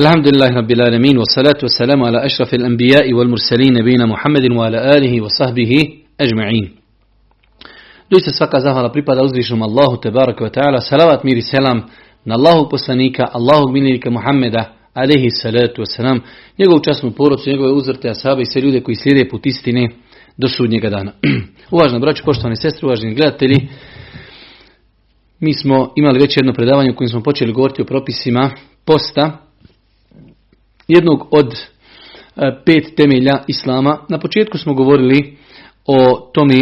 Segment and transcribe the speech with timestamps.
[0.00, 5.72] الحمد لله رب العالمين والصلاة والسلام على أشرف الأنبياء والمرسلين نبينا محمد وعلى آله وصحبه
[6.20, 6.70] أجمعين
[8.10, 10.80] Doista svaka zahvala pripada uzvišnom Allahu tebaraka wa ta'ala.
[10.80, 11.82] Salavat mir i selam
[12.24, 16.20] na Allahu poslanika, Allahu miljenika Muhammeda, alaihi salatu wasalam,
[16.58, 19.88] njegovu časnu porodcu, njegove uzrte, asabe i sve ljude koji slijede put istine
[20.36, 21.12] do sudnjega dana.
[21.70, 23.68] Uvažna braću, poštovane sestre, uvaženi gledatelji,
[25.40, 28.50] mi smo imali već jedno predavanje u kojem smo počeli govoriti o propisima
[28.84, 29.38] posta,
[30.93, 31.59] jednog od e,
[32.65, 33.97] pet temelja Islama.
[34.09, 35.37] Na početku smo govorili
[35.85, 36.55] o tome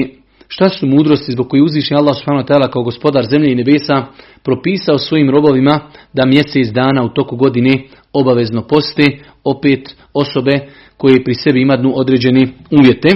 [0.48, 4.06] šta su mudrosti zbog koji uzvišnji Allah subhanahu kao gospodar zemlje i nebesa
[4.44, 5.80] propisao svojim robovima
[6.14, 9.04] da mjesec dana u toku godine obavezno poste
[9.44, 10.60] opet osobe
[10.98, 13.10] koje pri sebi imaju određeni uvjete.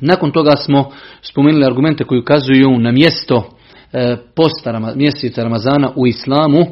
[0.00, 0.90] Nakon toga smo
[1.22, 3.50] spomenuli argumente koji ukazuju na mjesto
[3.92, 6.66] e, posta mjeseca Ramazana u islamu.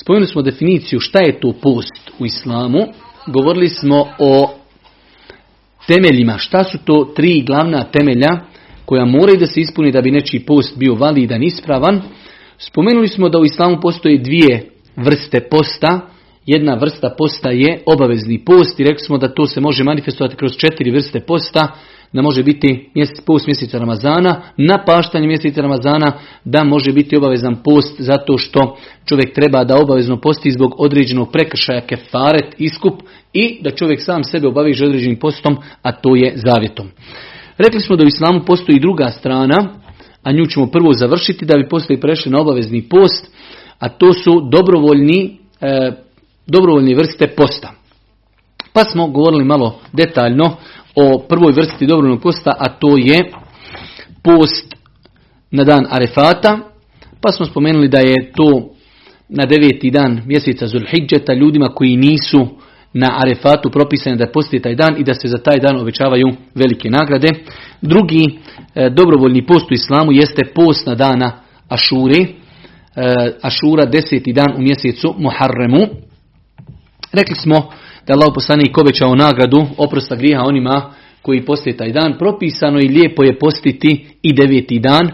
[0.00, 2.78] Spomenuli smo definiciju šta je to post u islamu.
[3.26, 4.50] Govorili smo o
[5.86, 6.38] temeljima.
[6.38, 8.28] Šta su to tri glavna temelja
[8.84, 12.02] koja moraju da se ispuni da bi nečiji post bio validan, ispravan.
[12.58, 16.00] Spomenuli smo da u islamu postoje dvije vrste posta.
[16.46, 20.52] Jedna vrsta posta je obavezni post i rekli smo da to se može manifestovati kroz
[20.56, 21.68] četiri vrste posta
[22.12, 26.12] da može biti mjesec, post mjeseca Ramazana, na paštanje mjeseca Ramazana,
[26.44, 31.80] da može biti obavezan post zato što čovjek treba da obavezno posti zbog određenog prekršaja
[31.80, 36.88] kefaret, iskup i da čovjek sam sebe obaveže određenim postom, a to je zavjetom.
[37.58, 39.74] Rekli smo da u islamu postoji druga strana,
[40.22, 43.26] a nju ćemo prvo završiti da bi poslije prešli na obavezni post,
[43.78, 45.92] a to su dobrovoljni, e,
[46.46, 47.72] dobrovoljni vrste posta.
[48.72, 50.56] Pa smo govorili malo detaljno
[50.94, 53.20] o prvoj vrsti dobrovoljnog posta, a to je
[54.22, 54.74] post
[55.50, 56.58] na dan Arefata,
[57.20, 58.70] pa smo spomenuli da je to
[59.28, 62.48] na deveti dan mjeseca Zulhidžeta ljudima koji nisu
[62.92, 66.90] na Arefatu propisani da posti taj dan i da se za taj dan obećavaju velike
[66.90, 67.28] nagrade.
[67.82, 68.24] Drugi
[68.74, 71.32] e, dobrovoljni post u islamu jeste post na dana
[71.68, 72.26] Ašure, e,
[73.42, 75.86] Ašura deseti dan u mjesecu Muharremu.
[77.12, 77.70] Rekli smo
[78.10, 82.18] da Allah poslanik obećao nagradu oprosta grijeha onima koji poste taj dan.
[82.18, 85.10] Propisano i lijepo je postiti i deveti dan.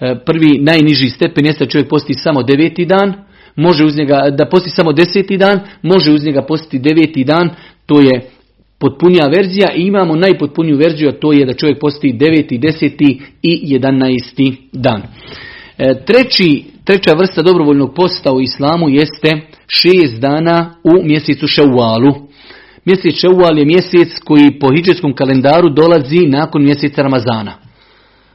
[0.00, 3.14] E, prvi najniži stepen jeste čovjek posti samo deveti dan,
[3.56, 7.50] može uz njega, da posti samo deseti dan, može uz njega postiti deveti dan,
[7.86, 8.30] to je
[8.78, 13.60] potpunija verzija i imamo najpotpuniju verziju, a to je da čovjek posti deveti, deseti i
[13.62, 15.02] jedanaesti dan.
[15.78, 22.25] E, treći, treća vrsta dobrovoljnog posta u islamu jeste šest dana u mjesecu šaualu.
[22.86, 27.52] Mjesec Ševal je mjesec koji po hijđetskom kalendaru dolazi nakon mjeseca Ramazana.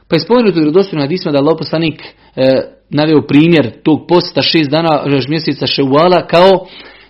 [0.08, 2.02] Pa je spomenuto u vjerodostojnom hadisma da Allah poslanik
[2.36, 6.66] e, naveo primjer tog posta šest dana mjeseca Ševala kao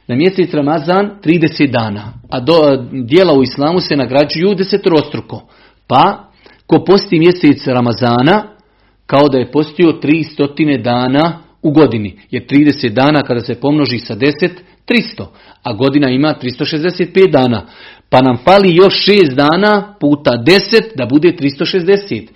[0.06, 2.12] na mjesec Ramazan 30 dana.
[2.30, 5.42] A do, dijela u islamu se nagrađuju desetrostruko.
[5.86, 6.30] Pa
[6.66, 8.42] ko posti mjesec Ramazana
[9.06, 12.18] kao da je postio 300 dana u godini.
[12.30, 14.50] Jer 30 dana kada se pomnoži sa 10,
[14.86, 15.26] 300
[15.62, 17.66] a godina ima 365 dana.
[18.10, 22.26] Pa nam fali još 6 dana puta 10 da bude 360.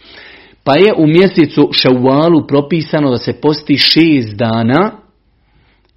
[0.65, 4.93] Pa je u mjesecu šaualu propisano da se posti 6 dana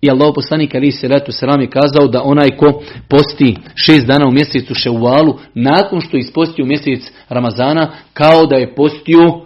[0.01, 3.55] i Allah poslanik ali se ratu sram je kazao da onaj ko posti
[3.89, 9.41] 6 dana u mjesecu šaualu nakon što isposti u mjesec Ramazana kao da je postio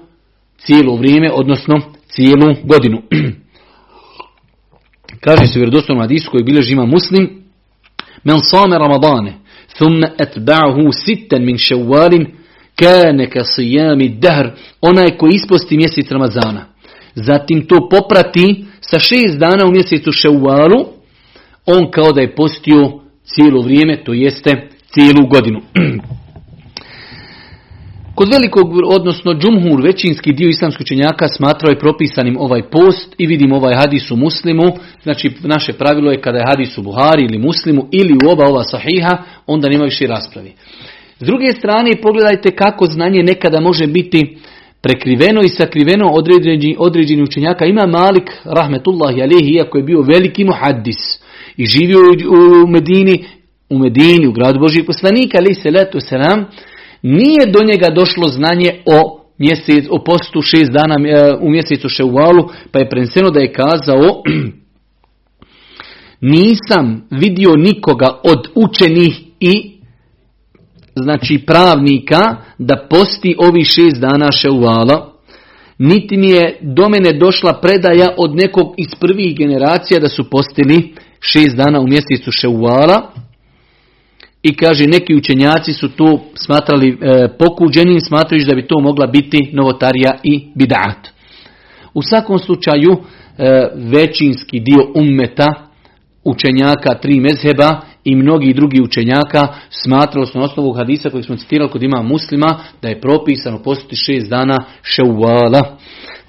[0.58, 3.02] cijelo vrijeme, odnosno cijelu godinu.
[5.24, 7.44] Kaže se u vjerodostojnom hadisu koji bilježi ima muslim,
[8.24, 9.34] Men same Ramadane,
[9.76, 12.28] thumma etba'hu sitten min ševalin,
[12.76, 14.48] kane ka sijami dahr,
[14.82, 16.66] onaj koji isposti mjesec Ramazana.
[17.16, 20.86] Zatim to poprati sa šest dana u mjesecu ševalu,
[21.66, 25.62] on kao da je postio cijelo vrijeme, to jeste cijelu godinu.
[28.24, 33.56] Kod velikog, odnosno džumhur, većinski dio islamskih učenjaka smatrao je propisanim ovaj post i vidimo
[33.56, 34.64] ovaj hadis u muslimu.
[35.04, 38.64] Znači naše pravilo je kada je hadis u Buhari ili muslimu ili u oba ova
[38.64, 39.18] sahiha,
[39.48, 40.52] onda nema više raspravi.
[41.20, 44.38] S druge strane pogledajte kako znanje nekada može biti
[44.82, 47.66] prekriveno i sakriveno određeni, određeni učenjaka.
[47.66, 51.20] Ima Malik, rahmetullahi alihi, iako je bio veliki muhaddis
[51.58, 52.00] i živio
[52.64, 53.26] u Medini,
[53.70, 56.46] u Medini, u gradu Božih poslanika, ali se letu selam,
[57.04, 62.50] nije do njega došlo znanje o mjesec, o postu šest dana e, u mjesecu Ševalu,
[62.72, 64.22] pa je preneseno da je kazao
[66.36, 69.74] nisam vidio nikoga od učenih i
[70.96, 75.14] znači pravnika da posti ovi šest dana Ševala,
[75.78, 80.94] niti mi je do mene došla predaja od nekog iz prvih generacija da su postili
[81.20, 83.12] šest dana u mjesecu Ševala
[84.44, 89.50] i kaže neki učenjaci su to smatrali e, pokuđenim, smatrajući da bi to mogla biti
[89.54, 91.10] novotarija i bidat.
[91.94, 92.98] U svakom slučaju e,
[93.76, 95.54] većinski dio ummeta
[96.24, 101.72] učenjaka tri mezheba i mnogi drugi učenjaka smatralo su na osnovu hadisa koji smo citirali
[101.72, 105.78] kod ima muslima da je propisano postiti šest dana ševala.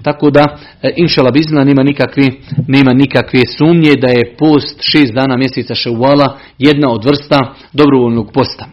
[0.04, 2.30] Tako da, e, inšala bizna, nema nikakve,
[2.68, 8.66] nema nikakve sumnje da je post šest dana mjeseca ševala jedna od vrsta dobrovoljnog posta.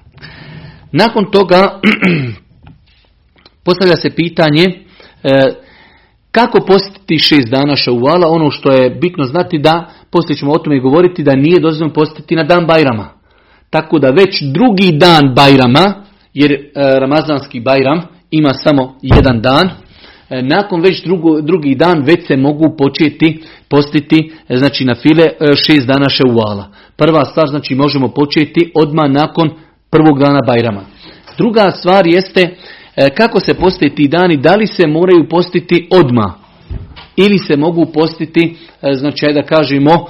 [0.91, 1.79] Nakon toga
[3.65, 5.29] postavlja se pitanje e,
[6.31, 10.79] kako postiti šest dana ševala, ono što je bitno znati da, poslije ćemo o tome
[10.79, 13.09] govoriti, da nije dozvoljeno postiti na dan Bajrama.
[13.69, 18.01] Tako da već drugi dan Bajrama, jer e, Ramazanski Bajram
[18.31, 19.69] ima samo jedan dan,
[20.41, 25.55] nakon već drugo, drugi dan već se mogu početi postiti e, znači na file e,
[25.55, 26.67] šest dana šeuala.
[26.97, 29.49] Prva stvar znači možemo početi odmah nakon
[29.89, 30.81] prvog dana Bajrama.
[31.37, 32.55] Druga stvar jeste
[33.15, 36.31] kako se postoje ti dani, da li se moraju postiti odmah
[37.15, 38.55] ili se mogu postiti,
[38.93, 40.07] znači da kažemo,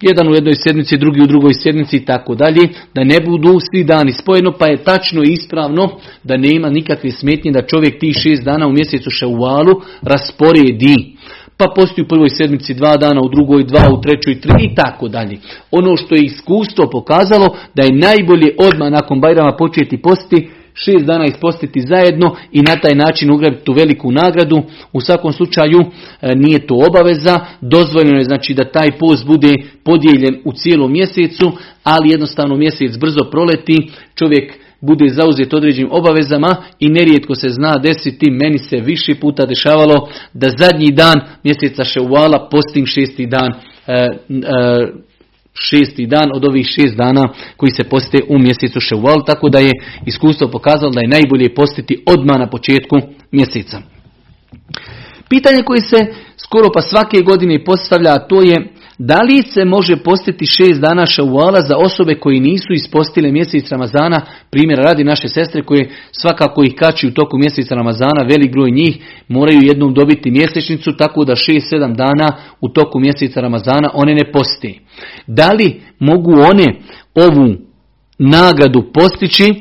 [0.00, 3.84] jedan u jednoj sjednici, drugi u drugoj sjednici i tako dalje, da ne budu svi
[3.84, 5.90] dani spojeno, pa je tačno i ispravno
[6.24, 11.16] da nema nikakve smetnje da čovjek tih šest dana u mjesecu ševalu rasporedi.
[11.56, 15.08] Pa postoji u prvoj sedmici dva dana, u drugoj dva, u trećoj tri i tako
[15.08, 15.38] dalje.
[15.70, 20.48] Ono što je iskustvo pokazalo da je najbolje odmah nakon Bajrama početi postiti
[20.84, 24.62] šest dana ispostiti zajedno i na taj način ugrabiti tu veliku nagradu.
[24.92, 29.54] U svakom slučaju e, nije to obaveza, dozvoljeno je znači da taj post bude
[29.84, 31.52] podijeljen u cijelom mjesecu,
[31.84, 38.30] ali jednostavno mjesec brzo proleti, čovjek bude zauzet određenim obavezama i nerijetko se zna desiti,
[38.30, 43.52] meni se više puta dešavalo da zadnji dan mjeseca ševala postim šesti dan
[43.86, 44.08] e, e,
[45.60, 47.22] šesti dan od ovih šest dana
[47.56, 49.72] koji se poste u mjesecu Ševal, tako da je
[50.06, 52.96] iskustvo pokazalo da je najbolje postiti odmah na početku
[53.32, 53.80] mjeseca.
[55.28, 56.06] Pitanje koje se
[56.36, 61.60] skoro pa svake godine postavlja, to je da li se može postiti šest dana šauala
[61.60, 67.06] za osobe koji nisu ispostile mjesec Ramazana, primjera radi naše sestre koje svakako ih kači
[67.06, 68.98] u toku mjeseca Ramazana, velik broj njih
[69.28, 74.32] moraju jednom dobiti mjesečnicu, tako da šest, sedam dana u toku mjeseca Ramazana one ne
[74.32, 74.80] posti.
[75.26, 76.80] Da li mogu one
[77.14, 77.54] ovu
[78.18, 79.54] nagradu postići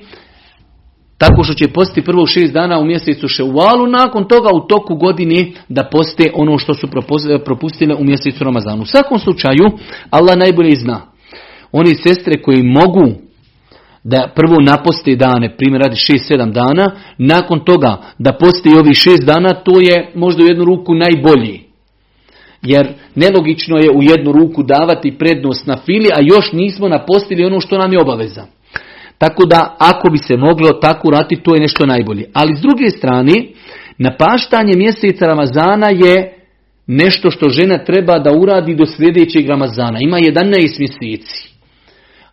[1.17, 5.51] tako što će postiti prvo šest dana u mjesecu ševalu, nakon toga u toku godine
[5.69, 6.87] da poste ono što su
[7.45, 8.81] propustile u mjesecu Ramazanu.
[8.81, 9.65] U svakom slučaju,
[10.09, 11.01] Allah najbolje zna.
[11.71, 13.07] Oni sestre koji mogu
[14.03, 19.23] da prvo naposte dane, primjer radi 6-7 dana, nakon toga da poste i ovih 6
[19.23, 21.61] dana, to je možda u jednu ruku najbolji.
[22.61, 27.59] Jer nelogično je u jednu ruku davati prednost na fili, a još nismo napostili ono
[27.59, 28.45] što nam je obaveza.
[29.17, 32.25] Tako da ako bi se moglo tako urati, to je nešto najbolje.
[32.33, 33.33] Ali s druge strane,
[33.97, 36.33] napaštanje mjeseca Ramazana je
[36.87, 39.99] nešto što žena treba da uradi do sljedećeg Ramazana.
[40.01, 41.49] Ima 11 mjeseci.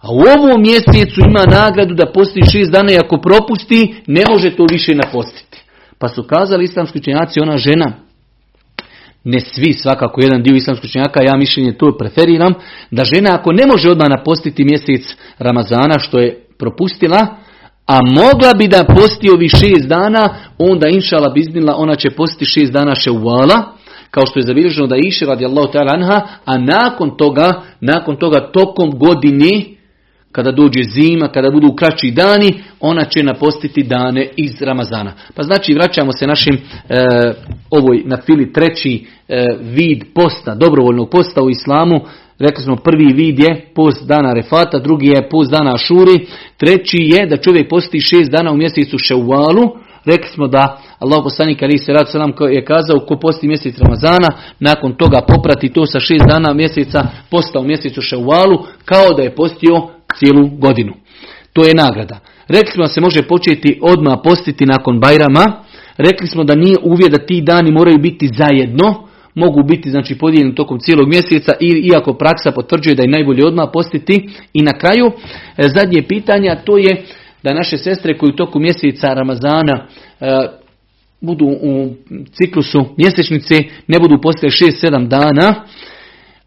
[0.00, 4.56] A u ovom mjesecu ima nagradu da posti šest dana i ako propusti, ne može
[4.56, 5.58] to više napostiti.
[5.98, 7.92] Pa su kazali islamski učenjaci, ona žena,
[9.24, 12.54] ne svi, svakako jedan dio islamskog učenjaka, ja mišljenje to preferiram,
[12.90, 17.26] da žena ako ne može odmah napostiti mjesec Ramazana, što je propustila,
[17.86, 22.72] a mogla bi da posti ovih šest dana, onda inšala biznila, ona će postiti šest
[22.72, 23.74] dana ševala,
[24.10, 28.50] kao što je zabilježeno da iše radi Allahu ta'ala anha, a nakon toga, nakon toga
[28.52, 29.64] tokom godine,
[30.32, 35.12] kada dođe zima, kada budu kraći dani, ona će napostiti dane iz Ramazana.
[35.34, 36.60] Pa znači vraćamo se našim e,
[37.70, 42.00] ovoj na fili treći e, vid posta, dobrovoljnog posta u islamu,
[42.38, 46.26] Rekli smo prvi vid je post dana refata, drugi je post dana šuri,
[46.56, 49.64] treći je da čovjek posti šest dana u mjesecu ševalu.
[50.04, 54.28] Rekli smo da Allah poslanik ali se rad selam je kazao ko posti mjesec Ramazana,
[54.60, 59.34] nakon toga poprati to sa šest dana mjeseca posta u mjesecu ševalu, kao da je
[59.34, 59.88] postio
[60.18, 60.92] cijelu godinu.
[61.52, 62.18] To je nagrada.
[62.48, 65.64] Rekli smo da se može početi odmah postiti nakon Bajrama.
[65.96, 70.54] Rekli smo da nije uvjet da ti dani moraju biti zajedno, mogu biti znači podijeljeni
[70.54, 74.28] tokom cijelog mjeseca iako praksa potvrđuje da je najbolje odmah postiti.
[74.52, 77.02] I na kraju e, zadnje pitanje, to je
[77.42, 79.86] da naše sestre koji u toku mjeseca Ramazana
[80.20, 80.26] e,
[81.20, 81.94] budu u
[82.32, 83.54] ciklusu mjesečnice,
[83.86, 85.64] ne budu postile 6-7 dana,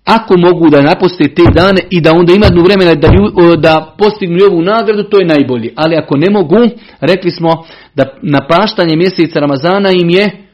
[0.06, 3.10] ako mogu da naposte te dane i da onda imaju vremena da,
[3.58, 5.74] da postignu ovu nagradu, to je najbolje.
[5.76, 6.56] Ali ako ne mogu,
[7.00, 7.66] rekli smo
[7.96, 10.47] da napaštanje mjeseca Ramazana im je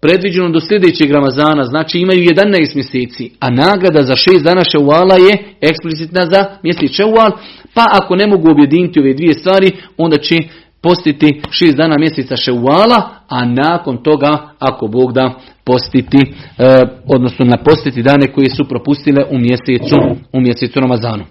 [0.00, 5.54] predviđeno do sljedećeg Ramazana, znači imaju 11 mjeseci, a nagrada za 6 dana ševala je
[5.60, 7.30] eksplicitna za mjesec ševal,
[7.74, 10.36] pa ako ne mogu objediniti ove dvije stvari, onda će
[10.82, 18.02] postiti 6 dana mjeseca ševala, a nakon toga, ako Bog da, postiti, e, odnosno napostiti
[18.02, 19.96] dane koje su propustile u mjesecu,
[20.32, 21.24] u mjesecu Ramazanu.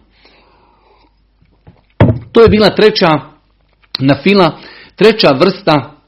[2.31, 3.09] To je bila treća
[3.99, 4.57] na fila,
[4.95, 5.98] treća vrsta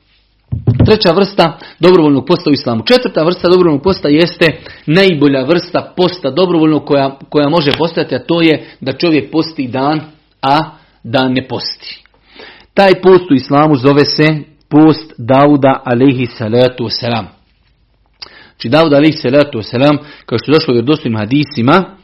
[0.86, 2.84] Treća vrsta dobrovoljnog posta u islamu.
[2.86, 4.46] Četvrta vrsta dobrovoljnog posta jeste
[4.86, 10.02] najbolja vrsta posta dobrovoljnog koja, koja može postojati, a to je da čovjek posti dan,
[10.42, 10.58] a
[11.04, 12.04] da ne posti.
[12.74, 14.28] Taj post u islamu zove se
[14.70, 17.26] post Dauda alaihi salatu wasalam.
[18.52, 21.98] Znači Dauda alaihi salatu wasalam, kao što je došlo u vjerodostojnim hadisima,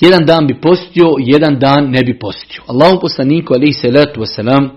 [0.00, 2.62] jedan dan bi postio, jedan dan ne bi postio.
[2.66, 4.68] Allahom poslaniku alaihi salatu wasalam,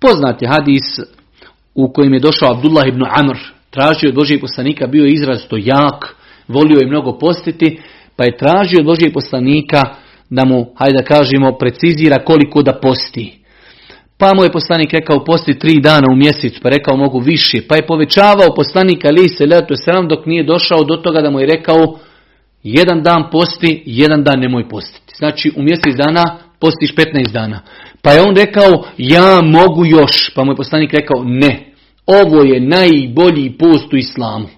[0.00, 1.00] poznati hadis
[1.74, 3.36] u kojem je došao Abdullah ibn Amr,
[3.70, 6.16] tražio od Božijeg poslanika, bio je izrazito jak,
[6.48, 7.80] volio je mnogo postiti,
[8.16, 9.82] pa je tražio od Božijeg poslanika
[10.30, 13.40] da mu, hajde da kažemo, precizira koliko da posti.
[14.18, 17.62] Pa mu je poslanik rekao posti tri dana u mjesecu, pa rekao mogu više.
[17.68, 21.40] Pa je povećavao poslanika ali se letu sram dok nije došao do toga da mu
[21.40, 21.98] je rekao
[22.62, 25.14] jedan dan posti, jedan dan nemoj postiti.
[25.18, 27.60] Znači u mjesec dana postiš 15 dana.
[28.02, 30.34] Pa je on rekao ja mogu još.
[30.34, 31.72] Pa mu je poslanik rekao ne.
[32.06, 34.48] Ovo je najbolji post u islamu.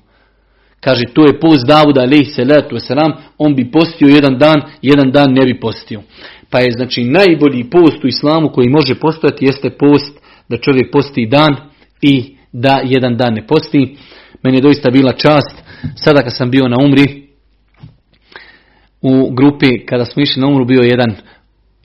[0.80, 5.32] Kaže, to je post Davuda, alaih salatu wasalam, on bi postio jedan dan, jedan dan
[5.32, 6.02] ne bi postio.
[6.50, 10.18] Pa je znači najbolji post u islamu koji može postojati jeste post
[10.48, 11.56] da čovjek posti dan
[12.00, 13.96] i da jedan dan ne posti.
[14.42, 15.62] Meni je doista bila čast,
[15.96, 17.22] sada kad sam bio na umri,
[19.02, 21.14] u grupi kada smo išli na umru bio jedan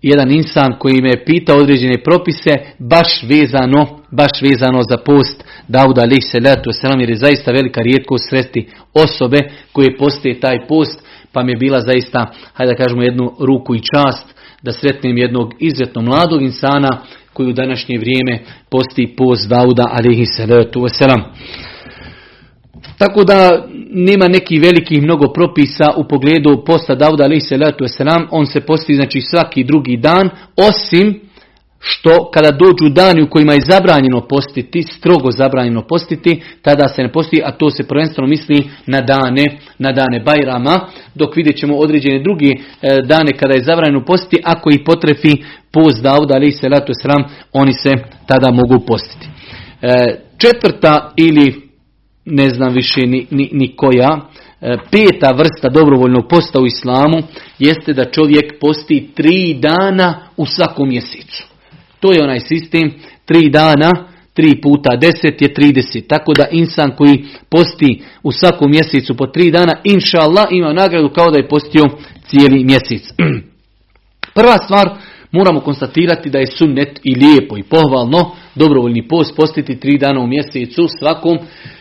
[0.02, 6.02] jedan insan koji me je pitao određene propise baš vezano, baš vezano za post Dauda
[6.02, 9.38] alaih salatu wasalam jer je zaista velika rijetkost sresti osobe
[9.72, 13.82] koje postoje taj post pa mi je bila zaista, hajde da kažemo jednu ruku i
[13.94, 14.26] čast
[14.62, 17.02] da sretnem jednog izuzetno mladog insana
[17.34, 18.40] koji u današnje vrijeme
[18.70, 21.22] posti post Dauda alaihi salatu wasalam.
[22.98, 28.46] Tako da nema neki velikih mnogo propisa u pogledu posta Dauda alaihi salatu wasalam, on
[28.46, 31.28] se posti znači svaki drugi dan, osim
[31.80, 37.12] što kada dođu dani u kojima je zabranjeno postiti, strogo zabranjeno postiti, tada se ne
[37.12, 39.46] posti, a to se prvenstveno misli na dane,
[39.80, 40.80] na dane Bajrama,
[41.16, 42.56] dok vidjet ćemo određene druge e,
[43.06, 45.34] dane kada je zabranjeno postiti, ako ih potrefi
[45.72, 47.24] post Dauda ali se letu sram,
[47.54, 47.92] oni se
[48.26, 49.28] tada mogu postiti.
[49.82, 51.67] E, četvrta ili
[52.30, 54.20] ne znam više ni, ni, ni koja,
[54.62, 57.18] e, peta vrsta dobrovoljnog posta u islamu
[57.60, 61.48] jeste da čovjek posti tri dana u svakom mjesecu.
[62.00, 62.92] To je onaj sistem,
[63.26, 63.92] tri dana,
[64.34, 66.08] tri puta deset je trideset.
[66.08, 71.10] Tako da insan koji posti u svakom mjesecu po tri dana, inša Allah, ima nagradu
[71.10, 71.84] kao da je postio
[72.28, 73.14] cijeli mjesec.
[74.38, 74.90] Prva stvar,
[75.32, 80.28] moramo konstatirati da je sunnet i lijepo i pohvalno dobrovoljni post postiti tri dana u
[80.28, 81.38] mjesecu svakom.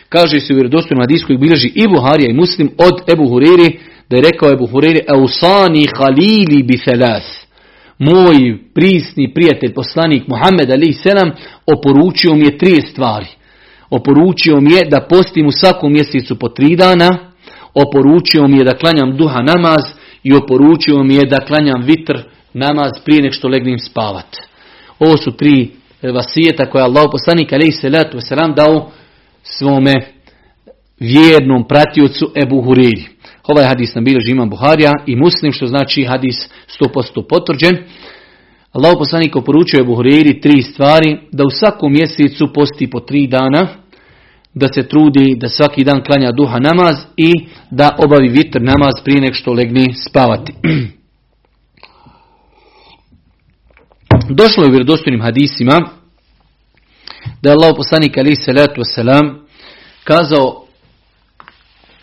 [0.09, 4.15] Kaže se u vjerodostojnom hadisku i bilježi i Buharija i Muslim od Ebu Hureri, da
[4.15, 7.47] je rekao Ebu Hureri, Eusani halili bi felas
[7.99, 11.31] moj prisni prijatelj, poslanik Muhammed Ali Selam,
[11.65, 13.27] oporučio mi je tri stvari.
[13.89, 17.17] Oporučio mi je da postim u svakom mjesecu po tri dana,
[17.73, 19.83] oporučio mi je da klanjam duha namaz
[20.23, 22.17] i oporučio mi je da klanjam vitr
[22.53, 24.37] namaz prije nek što legnem spavat.
[24.99, 25.71] Ovo su tri
[26.13, 27.49] vasijeta koje je Allah poslanik
[27.81, 28.91] Selatu Selam dao
[29.49, 29.93] svome
[30.99, 33.05] vjernom pratiocu Ebu Huriri.
[33.43, 36.49] Ovaj hadis nam bilježi imam Buharija i muslim, što znači hadis
[36.79, 37.77] 100% potvrđen.
[38.71, 43.67] Allah poslanik oporučuje Buhariri tri stvari, da u svakom mjesecu posti po tri dana,
[44.53, 47.33] da se trudi da svaki dan klanja duha namaz i
[47.71, 50.53] da obavi vitr namaz prije nek što legne spavati.
[54.29, 55.96] Došlo je u vjerodostojnim hadisima
[57.41, 59.35] da je Allah poslanik alaih salatu wasalam
[60.03, 60.65] kazao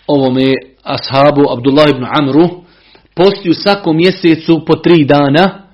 [0.07, 2.65] ovome ashabu Abdullah ibn Amru
[3.15, 5.65] posti u svakom mjesecu po tri dana,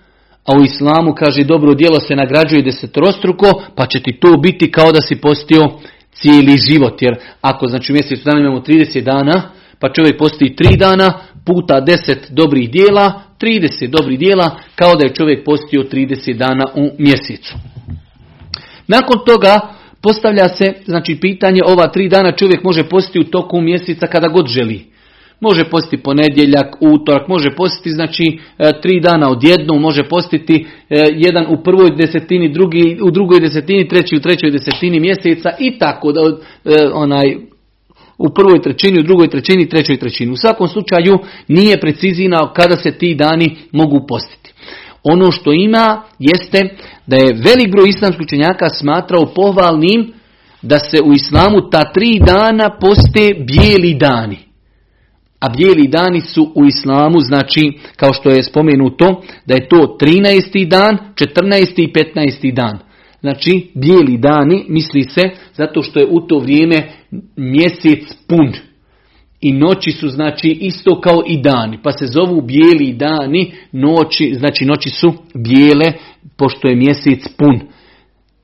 [0.45, 4.92] a u islamu kaže dobro djelo se nagrađuje desetrostruko, pa će ti to biti kao
[4.92, 5.69] da si postio
[6.12, 7.02] cijeli život.
[7.02, 9.42] Jer ako znači u mjesecu dana imamo 30 dana,
[9.78, 11.12] pa čovjek posti tri dana,
[11.47, 16.90] puta 10 dobrih dijela, 30 dobrih dijela, kao da je čovjek postio 30 dana u
[16.99, 17.54] mjesecu.
[18.90, 19.61] Nakon toga
[20.02, 24.47] postavlja se znači pitanje ova tri dana čovjek može postiti u toku mjeseca kada god
[24.47, 24.85] želi.
[25.40, 31.47] Može postiti ponedjeljak, utorak, može postiti znači e, tri dana odjednom, može postiti e, jedan
[31.49, 36.20] u prvoj desetini, drugi u drugoj desetini, treći u trećoj desetini mjeseca i tako da
[36.20, 36.30] e,
[36.92, 37.37] onaj
[38.18, 40.32] u prvoj trećini, u drugoj trećini, trećoj trećini.
[40.32, 41.18] U svakom slučaju
[41.49, 44.50] nije precizina kada se ti dani mogu postiti.
[45.02, 46.76] Ono što ima jeste
[47.07, 50.12] da je velik broj islamskih učenjaka smatrao pohvalnim
[50.62, 54.38] da se u islamu ta tri dana poste bijeli dani.
[55.40, 60.69] A bijeli dani su u islamu, znači, kao što je spomenuto, da je to 13.
[60.69, 61.83] dan, 14.
[61.83, 62.54] i 15.
[62.54, 62.78] dan.
[63.21, 66.92] Znači, bijeli dani, misli se, zato što je u to vrijeme
[67.37, 68.70] mjesec pun.
[69.40, 71.78] I noći su, znači, isto kao i dani.
[71.82, 75.92] Pa se zovu bijeli dani, noći, znači noći su bijele,
[76.37, 77.61] pošto je mjesec pun.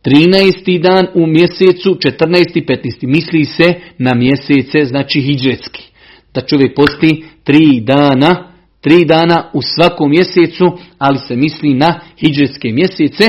[0.04, 0.82] 13.
[0.82, 2.58] dan u mjesecu, 14.
[2.58, 3.06] i 15.
[3.06, 5.82] Misli se na mjesece, znači hijđetski.
[6.34, 10.64] Da čovjek posti tri dana, tri dana u svakom mjesecu,
[10.98, 13.24] ali se misli na hijđetske mjesece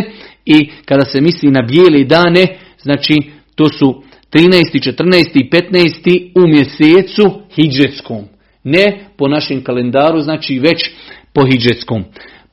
[0.45, 3.13] i kada se misli na bijele dane, znači
[3.55, 4.79] to su 13.
[4.79, 5.31] 14.
[5.33, 6.31] i 15.
[6.35, 8.25] u mjesecu hijđetskom.
[8.63, 10.91] Ne po našem kalendaru, znači već
[11.33, 12.03] po hijđetskom.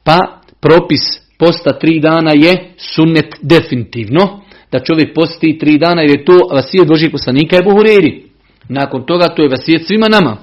[0.05, 1.01] Pa propis
[1.39, 4.41] posta tri dana je sunnet definitivno.
[4.73, 8.25] Da čovjek posti tri dana jer je to vasijet Božih poslanika i Buhureri.
[8.69, 10.37] Nakon toga to je vasijet svima nama.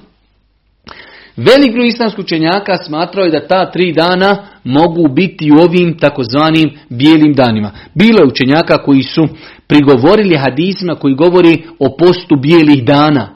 [1.36, 6.70] Velik broj islamskih učenjaka smatrao je da ta tri dana mogu biti u ovim takozvanim
[6.88, 7.70] bijelim danima.
[7.94, 9.28] Bilo je učenjaka koji su
[9.66, 13.34] prigovorili hadisima koji govori o postu bijelih dana.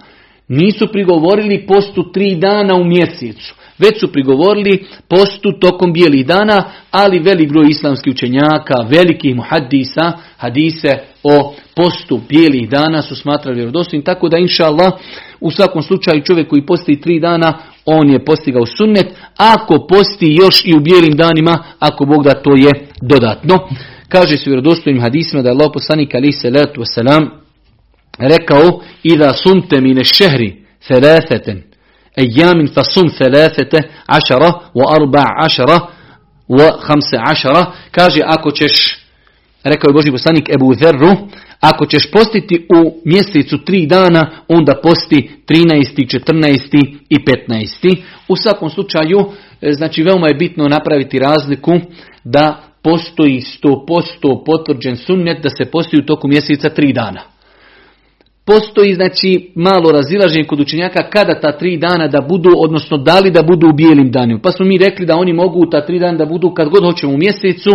[0.48, 3.54] Nisu prigovorili postu tri dana u mjesecu.
[3.78, 10.88] Već su prigovorili postu tokom bijelih dana, ali velik broj islamskih učenjaka, velikih muhaddisa, hadise
[11.22, 14.92] o postu bijelih dana su smatrali vjerodostojnim, tako da inša Allah,
[15.40, 20.62] u svakom slučaju čovjek koji posti tri dana, on je postigao sunnet, ako posti još
[20.64, 23.58] i u bijelim danima, ako Bog da to je dodatno.
[24.08, 27.28] Kaže se u vjerodostojnim hadisima da je Allah poslanik ali se letu wasalam
[28.18, 31.62] rekao i da sunte mine šehri theletheten
[32.16, 35.78] ejamin fasum thelethete ašara wa arba ašara
[36.48, 38.98] wa hamse ašara kaže ako ćeš
[39.64, 41.12] rekao je Boži poslanik Ebu Zerru
[41.60, 46.96] ako ćeš postiti u mjesecu tri dana, onda posti 13., 14.
[47.08, 47.16] i
[47.48, 47.96] 15.
[48.28, 49.18] U svakom slučaju,
[49.60, 51.72] e, znači veoma je bitno napraviti razliku
[52.24, 57.20] da postoji 100% potvrđen sunnet da se postoji u toku mjeseca tri dana.
[58.44, 63.30] Postoji znači malo razilaženje kod učenjaka kada ta tri dana da budu, odnosno da li
[63.30, 64.40] da budu u bijelim danima.
[64.42, 67.12] Pa smo mi rekli da oni mogu ta tri dana da budu kad god hoćemo
[67.14, 67.70] u mjesecu,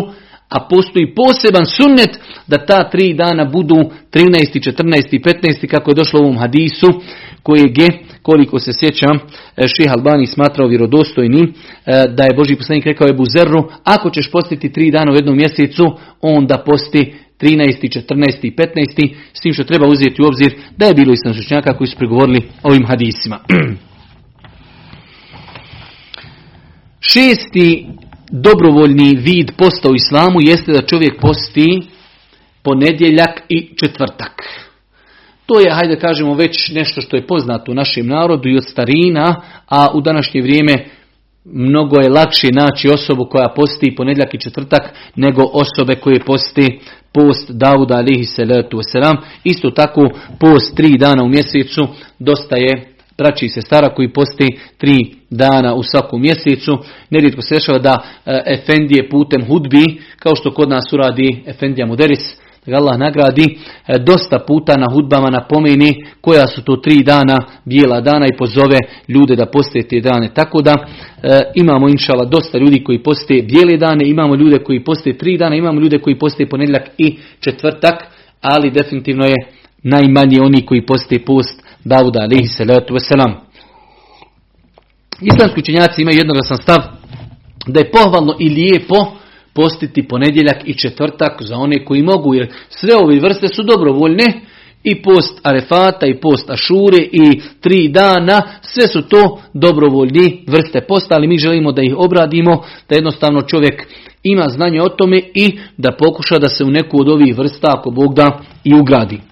[0.52, 4.72] a postoji poseban sunnet da ta tri dana budu 13.
[4.72, 5.16] 14.
[5.16, 5.68] i 15.
[5.68, 6.88] kako je došlo u ovom hadisu
[7.44, 7.88] kojeg je,
[8.22, 9.20] koliko se sjećam,
[9.58, 11.54] e, Ših Albani smatrao vjerodostojnim,
[11.86, 15.38] e, da je Boži poslanik rekao je Buzerru, ako ćeš postiti tri dana u jednom
[15.38, 15.86] mjesecu,
[16.22, 18.04] onda posti 13.
[18.10, 18.46] 14.
[18.48, 19.16] i 15.
[19.34, 22.86] S tim što treba uzeti u obzir da je bilo islamskučnjaka koji su pregovorili ovim
[22.86, 23.40] hadisima.
[27.12, 27.88] Šesti
[28.32, 31.82] dobrovoljni vid posta u islamu jeste da čovjek posti
[32.64, 34.42] ponedjeljak i četvrtak.
[35.46, 39.42] To je, hajde kažemo, već nešto što je poznato u našem narodu i od starina,
[39.70, 40.86] a u današnje vrijeme
[41.46, 44.82] mnogo je lakše naći osobu koja posti ponedjeljak i četvrtak
[45.16, 46.80] nego osobe koje posti
[47.14, 49.18] post Dauda alihi salatu wasalam.
[49.44, 51.88] Isto tako post tri dana u mjesecu
[52.20, 52.91] dosta je
[53.22, 56.78] braći se stara koji posti tri dana u svakom mjesecu.
[57.10, 62.38] Nerijetko se dešava da e, Efendije putem hudbi, kao što kod nas uradi Efendija Muderis,
[62.66, 63.58] da ga Allah nagradi,
[63.88, 68.80] e, dosta puta na hudbama napomeni koja su to tri dana, bijela dana i pozove
[69.08, 70.30] ljude da poste te dane.
[70.34, 75.18] Tako da e, imamo inšala dosta ljudi koji poste bijele dane, imamo ljude koji poste
[75.18, 77.96] tri dana, imamo ljude koji poste ponedjeljak i četvrtak,
[78.42, 79.36] ali definitivno je
[79.84, 83.34] najmanje oni koji poste post Davuda alaihi salatu wasalam.
[85.22, 86.78] Islamski učenjaci imaju jednogasan stav
[87.68, 88.96] da je pohvalno i lijepo
[89.54, 94.42] postiti ponedjeljak i četvrtak za one koji mogu, jer sve ove vrste su dobrovoljne,
[94.84, 101.16] i post arefata, i post ašure, i tri dana, sve su to dobrovoljni vrste posta,
[101.16, 103.88] ali mi želimo da ih obradimo, da jednostavno čovjek
[104.24, 107.92] ima znanje o tome i da pokuša da se u neku od ovih vrsta, ako
[107.92, 109.31] Bog da, i ugradi.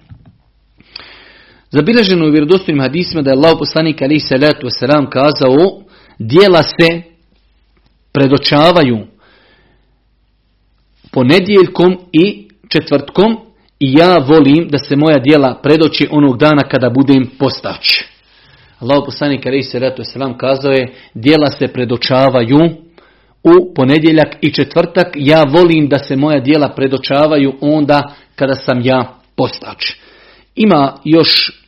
[1.70, 5.82] Zabilježeno u vjerodostojnim hadisima da je Allah poslanik ali salatu wasalam kazao
[6.18, 7.02] dijela se
[8.12, 8.98] predočavaju
[11.10, 13.36] ponedjeljkom i četvrtkom
[13.80, 18.02] i ja volim da se moja dijela predoći onog dana kada budem postač.
[18.78, 22.58] Allah poslanik ali salatu wasalam kazao je dijela se predočavaju
[23.44, 25.06] u ponedjeljak i četvrtak.
[25.14, 29.92] Ja volim da se moja dijela predočavaju onda kada sam ja postač.
[30.54, 31.59] Ima još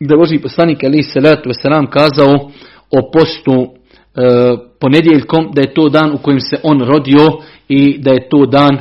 [0.00, 2.50] da je Boži poslanik ali letu nam kazao
[2.90, 4.20] o postu e,
[4.80, 7.26] ponedjeljkom da je to dan u kojem se on rodio
[7.68, 8.78] i da je to dan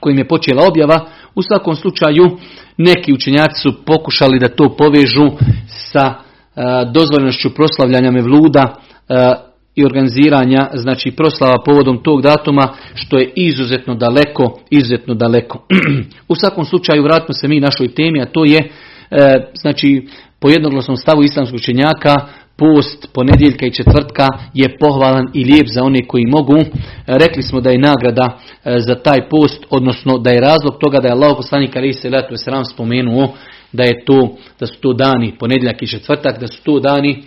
[0.00, 1.06] kojim je počela objava.
[1.34, 2.38] U svakom slučaju
[2.76, 5.30] neki učenjaci su pokušali da to povežu
[5.68, 6.14] sa e,
[6.94, 8.74] dozvoljenošću proslavljanja Mevluda
[9.08, 9.14] e,
[9.74, 15.66] i organiziranja znači proslava povodom tog datuma što je izuzetno daleko, izuzetno daleko.
[16.28, 18.70] u svakom slučaju vratimo se mi našoj temi, a to je
[19.12, 20.06] e, znači
[20.40, 22.14] po jednoglasnom stavu islamskog učenjaka
[22.56, 26.56] post ponedjeljka i četvrtka je pohvalan i lijep za one koji mogu.
[27.06, 31.08] Rekli smo da je nagrada e, za taj post, odnosno da je razlog toga da
[31.08, 33.34] je Allah poslanik ali se letu sram spomenuo
[33.72, 37.22] da je to, da su to dani ponedjeljak i četvrtak, da su to dani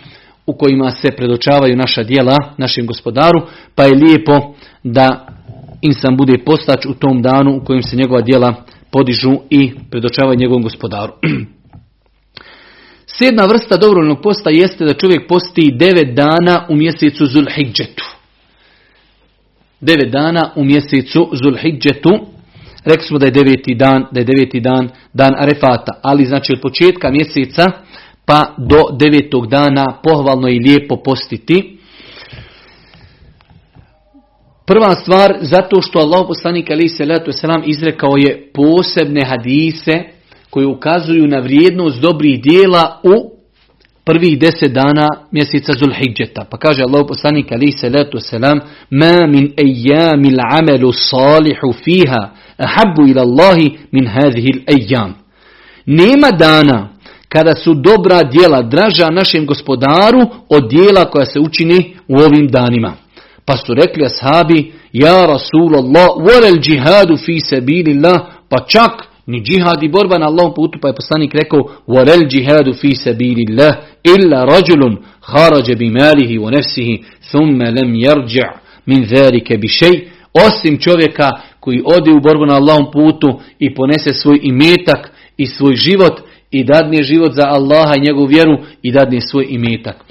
[0.45, 3.41] u kojima se predočavaju naša dijela našem gospodaru,
[3.76, 5.28] pa je lijepo da
[5.82, 8.54] insan bude postač u tom danu u kojem se njegova djela
[8.91, 11.13] podižu i predočavaju njegovom gospodaru.
[13.17, 18.04] Sedma vrsta dobrovoljnog posta jeste da čovjek posti devet dana u mjesecu Zulhidžetu.
[19.80, 22.10] Devet dana u mjesecu Zulhidžetu.
[22.86, 25.99] Rekli smo da je deveti dan, da je deveti dan, dan Arefata.
[26.01, 27.71] Ali znači od početka mjeseca
[28.25, 31.78] pa do devetog dana pohvalno i lijepo postiti.
[34.67, 37.04] Prva stvar, zato što Allah poslanik ali se
[37.65, 40.14] izrekao je posebne hadise
[40.56, 43.32] koji ukazuju na vrijednost dobrih dijela u
[44.06, 46.46] prvih deset dana mjeseca Zulhidžeta.
[46.50, 53.08] Pa kaže Allah poslanik ali se letu selam ma min ejamil amelu salihu fiha ahabu
[53.08, 55.13] ila Allahi min hadhihi ejam.
[55.86, 56.89] Nema dana
[57.30, 62.94] kada su dobra djela draža našem gospodaru od djela koja se učini u ovim danima.
[63.46, 69.90] Pa su rekli ashabi, ja Rasulallah, volel džihadu fi sabilillah, pa čak ni džihad i
[69.90, 71.60] borba na Allahom putu, pa je poslanik rekao,
[72.82, 78.48] fi sabilillah, illa rađulun harađe bi malihi wa nefsihi, thumme lem jarđa
[78.86, 84.14] min zalike bi šej, osim čovjeka koji ode u borbu na Allahom putu i ponese
[84.14, 89.22] svoj imetak i svoj život i dadne život za Allaha i njegovu vjeru i dadne
[89.22, 90.06] svoj imetak.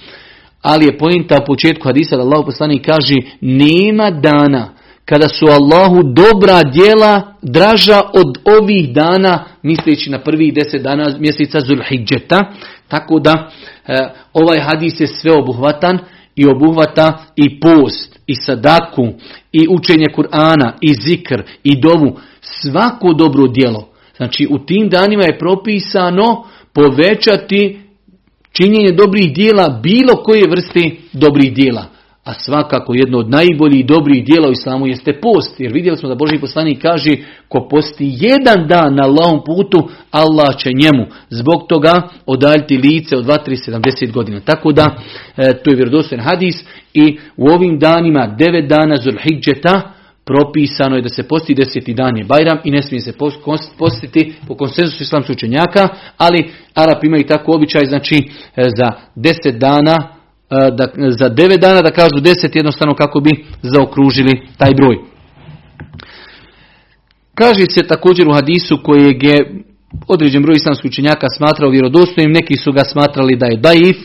[0.63, 4.74] Ali je pojenta u početku hadisa da Allah poslanik kaže nema dana
[5.05, 11.61] kada su Allahu dobra djela draža od ovih dana, misleći na prvih deset dana mjeseca
[11.61, 12.41] Zulhidžeta.
[12.89, 13.51] Tako da
[13.87, 13.99] e,
[14.33, 15.99] ovaj hadis je sve obuhvatan
[16.37, 19.09] i obuhvata i post, i sadaku,
[19.53, 22.19] i učenje Kur'ana, i zikr, i dovu.
[22.41, 27.81] Svako dobro djelo Znači u tim danima je propisano povećati
[28.53, 31.87] činjenje dobrih dijela bilo koje vrste dobrih dijela.
[32.25, 35.61] A svakako jedno od najboljih dobrih dijela u islamu jeste post.
[35.61, 37.17] Jer vidjeli smo da Boži poslanik kaže
[37.49, 43.25] ko posti jedan dan na Allahom putu, Allah će njemu zbog toga odaljiti lice od
[43.25, 44.41] 2-3-70 godina.
[44.41, 44.97] Tako da
[45.37, 51.09] e, to je vjerodostojan hadis i u ovim danima, devet dana Zulhidžeta, propisano je da
[51.09, 53.13] se posti deseti dan je Bajram i ne smije se
[53.79, 58.15] postiti po konsenzusu islamskih učenjaka, ali Arap imaju tako običaj, znači
[58.57, 60.14] e, za deset dana,
[60.51, 64.99] da, za devet dana da kažu deset jednostavno kako bi zaokružili taj broj.
[67.35, 69.63] Kaže se također u hadisu kojeg je
[70.09, 73.97] određen broj islamskih učenjaka smatrao vjerodostojnim, neki su ga smatrali da je daif,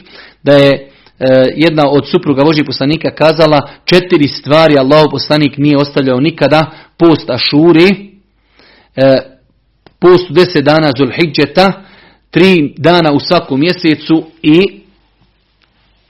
[0.43, 1.25] da je E,
[1.56, 7.89] jedna od supruga Božih poslanika kazala četiri stvari Allah poslanik nije ostavljao nikada post Ašuri,
[8.95, 9.21] e,
[9.99, 11.84] post deset dana Zulhidžeta,
[12.32, 14.79] tri dana u svakom mjesecu i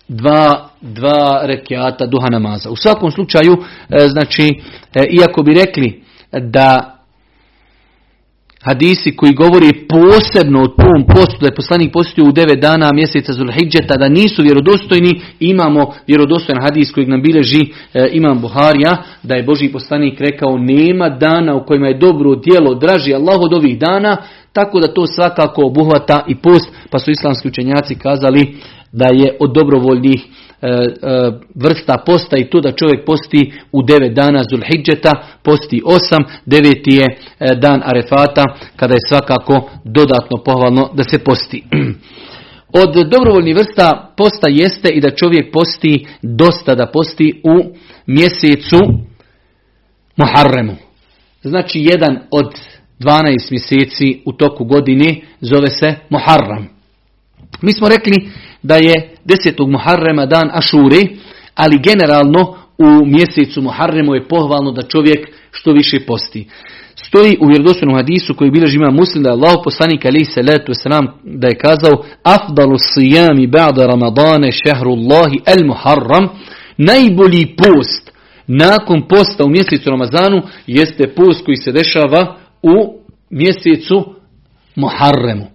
[0.10, 2.70] dva, dva rekiata duha namaza.
[2.70, 3.58] U svakom slučaju,
[3.90, 4.62] e, znači,
[5.10, 6.96] iako bi rekli da
[8.64, 13.34] hadisi koji govori posebno o tom postu, da je poslanik postio u devet dana mjeseca
[13.34, 19.44] Zulhidžeta, da nisu vjerodostojni, imamo vjerodostojan hadis kojeg nam bileži e, imam Buharija, da je
[19.44, 24.18] Boži poslanik rekao nema dana u kojima je dobro djelo draži Allah od ovih dana,
[24.54, 28.58] tako da to svakako obuhvata i post, pa su islamski učenjaci kazali
[28.92, 30.26] da je od dobrovoljnih
[30.62, 35.12] E, e, vrsta posta i to da čovjek posti u devet dana Zulhidžeta,
[35.44, 38.44] posti osam, deveti je e, dan Arefata,
[38.76, 41.64] kada je svakako dodatno pohvalno da se posti.
[42.84, 47.76] Od dobrovoljnih vrsta posta jeste i da čovjek posti dosta da posti u
[48.06, 48.78] mjesecu
[50.18, 50.76] Muharremu.
[51.44, 52.54] Znači jedan od
[53.00, 56.68] 12 mjeseci u toku godine zove se Muharram.
[57.62, 58.30] Mi smo rekli
[58.64, 59.72] da je 10.
[59.72, 61.18] Muharrema dan Ašuri,
[61.56, 66.48] ali generalno u mjesecu Muharremu je pohvalno da čovjek što više posti.
[66.96, 71.08] Stoji u vjerodostojnom hadisu koji bilježi ima muslim da je Allah poslanik alaihi salatu wasalam
[71.24, 76.30] da je kazao afdalu sijami ba'da ramadane šehrullahi el muharram
[76.78, 78.10] najbolji post
[78.50, 84.16] nakon posta u mjesecu Ramazanu jeste post koji se dešava u mjesecu
[84.76, 85.48] Muharremu.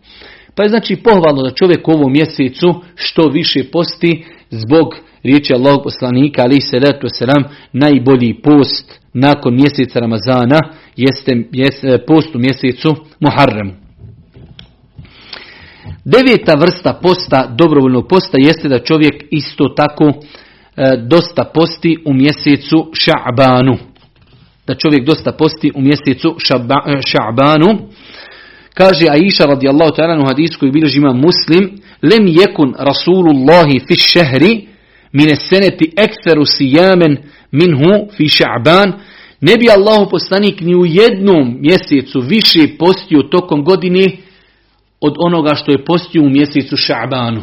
[0.56, 5.82] Pa je znači pohvalno da čovjek u ovom mjesecu što više posti zbog riječi Allahog
[5.84, 10.58] poslanika ali se letu selam najbolji post nakon mjeseca Ramazana
[10.96, 12.88] jeste, jeste post u mjesecu
[13.20, 13.72] Muharremu.
[16.04, 20.12] Deveta vrsta posta, dobrovoljnog posta, jeste da čovjek isto tako e,
[20.96, 23.76] dosta posti u mjesecu Ša'banu.
[24.66, 26.36] Da čovjek dosta posti u mjesecu
[27.00, 27.78] Ša'banu.
[28.74, 34.66] Kaže Aisha radijallahu ta'ala u hadisku koji bilježi ima muslim, lem jekun Rasulullahi fi šehri
[35.12, 37.16] mine seneti ekseru sijamen
[37.52, 38.92] minhu fi ša'ban,
[39.40, 44.06] ne bi Allahu poslanik ni u jednom mjesecu više postio tokom godine
[45.00, 47.42] od onoga što je postio u mjesecu ša'banu.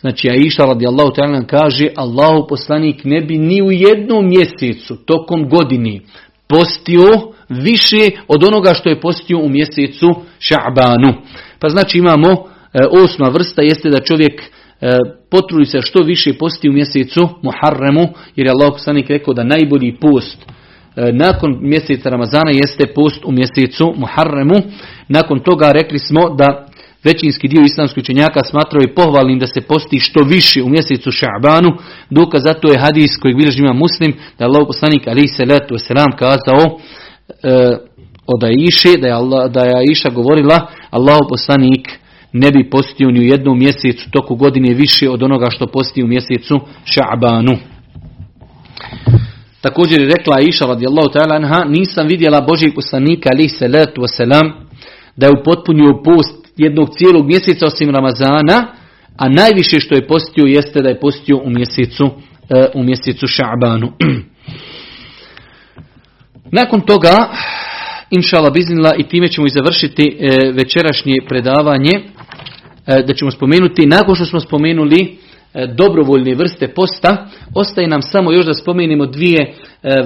[0.00, 6.00] Znači Aisha radijallahu ta'ala kaže Allahu poslanik ne bi ni u jednom mjesecu tokom godine
[6.48, 10.06] postio više od onoga što je postio u mjesecu
[10.40, 11.12] Ša'banu.
[11.58, 12.38] Pa znači imamo e,
[13.04, 14.46] osma vrsta jeste da čovjek e,
[15.30, 19.96] potrudi se što više posti u mjesecu Muharremu, jer je Allah poslanik rekao da najbolji
[20.00, 20.38] post
[20.96, 24.56] e, nakon mjeseca Ramazana jeste post u mjesecu Muharremu.
[25.08, 26.66] Nakon toga rekli smo da
[27.04, 31.70] većinski dio islamskih učenjaka smatraju pohvalnim da se posti što više u mjesecu Ša'banu.
[32.10, 35.78] Dokaz zato je hadis kojeg bilježi ima muslim da je Allah poslanik ali se letu
[35.78, 36.78] selam kazao
[38.26, 41.88] od Aisha, da je, Allah, da je Aisha govorila Allah poslanik
[42.32, 46.06] ne bi postio ni u jednom mjesecu toku godine više od onoga što posti u
[46.06, 47.56] mjesecu Ša'banu.
[49.60, 54.52] Također je rekla Aisha radijallahu ta'ala anha, nisam vidjela Božijeg poslanika ali se letu wasalam
[55.16, 58.74] da je upotpunio post jednog cijelog mjeseca osim Ramazana,
[59.16, 62.10] a najviše što je postio jeste da je postio u mjesecu,
[62.50, 63.88] e, u mjesecu Ša'banu.
[66.52, 67.28] Nakon toga,
[68.10, 71.92] inšala biznila, i time ćemo i završiti e, večerašnje predavanje,
[72.86, 75.18] e, da ćemo spomenuti, nakon što smo spomenuli
[75.74, 79.54] dobrovoljne vrste posta, ostaje nam samo još da spomenemo dvije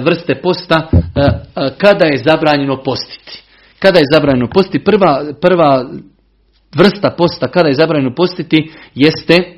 [0.03, 0.89] vrste posta
[1.77, 3.43] kada je zabranjeno postiti.
[3.79, 4.83] Kada je zabranjeno postiti?
[4.83, 5.89] Prva, prva
[6.75, 9.57] vrsta posta kada je zabranjeno postiti jeste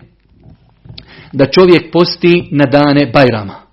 [1.34, 3.69] da čovjek posti na dane Bajrama.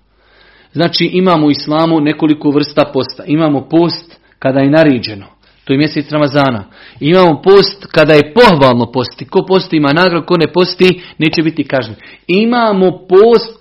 [0.77, 3.23] Znači imamo u islamu nekoliko vrsta posta.
[3.27, 5.25] Imamo post kada je nariđeno.
[5.63, 6.63] To je mjesec Ramazana.
[6.99, 9.25] Imamo post kada je pohvalno posti.
[9.25, 11.95] Ko posti ima nagradu, ko ne posti neće biti kažnjen.
[12.27, 13.55] Imamo post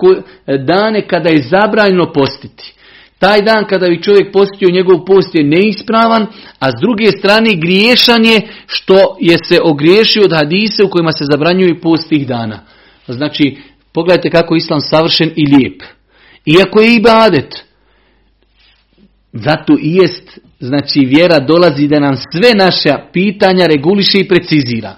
[0.67, 2.75] dane kada je zabranjeno postiti.
[3.19, 6.27] Taj dan kada bi čovjek postio njegov post je neispravan,
[6.59, 11.25] a s druge strane griješan je što je se ogriješio od hadise u kojima se
[11.33, 12.61] zabranjuju post tih dana.
[13.09, 13.57] Znači,
[13.93, 15.83] pogledajte kako je islam savršen i lijep.
[16.47, 17.65] Iako je ibadet,
[19.33, 24.97] zato i jest, znači vjera dolazi da nam sve naša pitanja reguliše i precizira.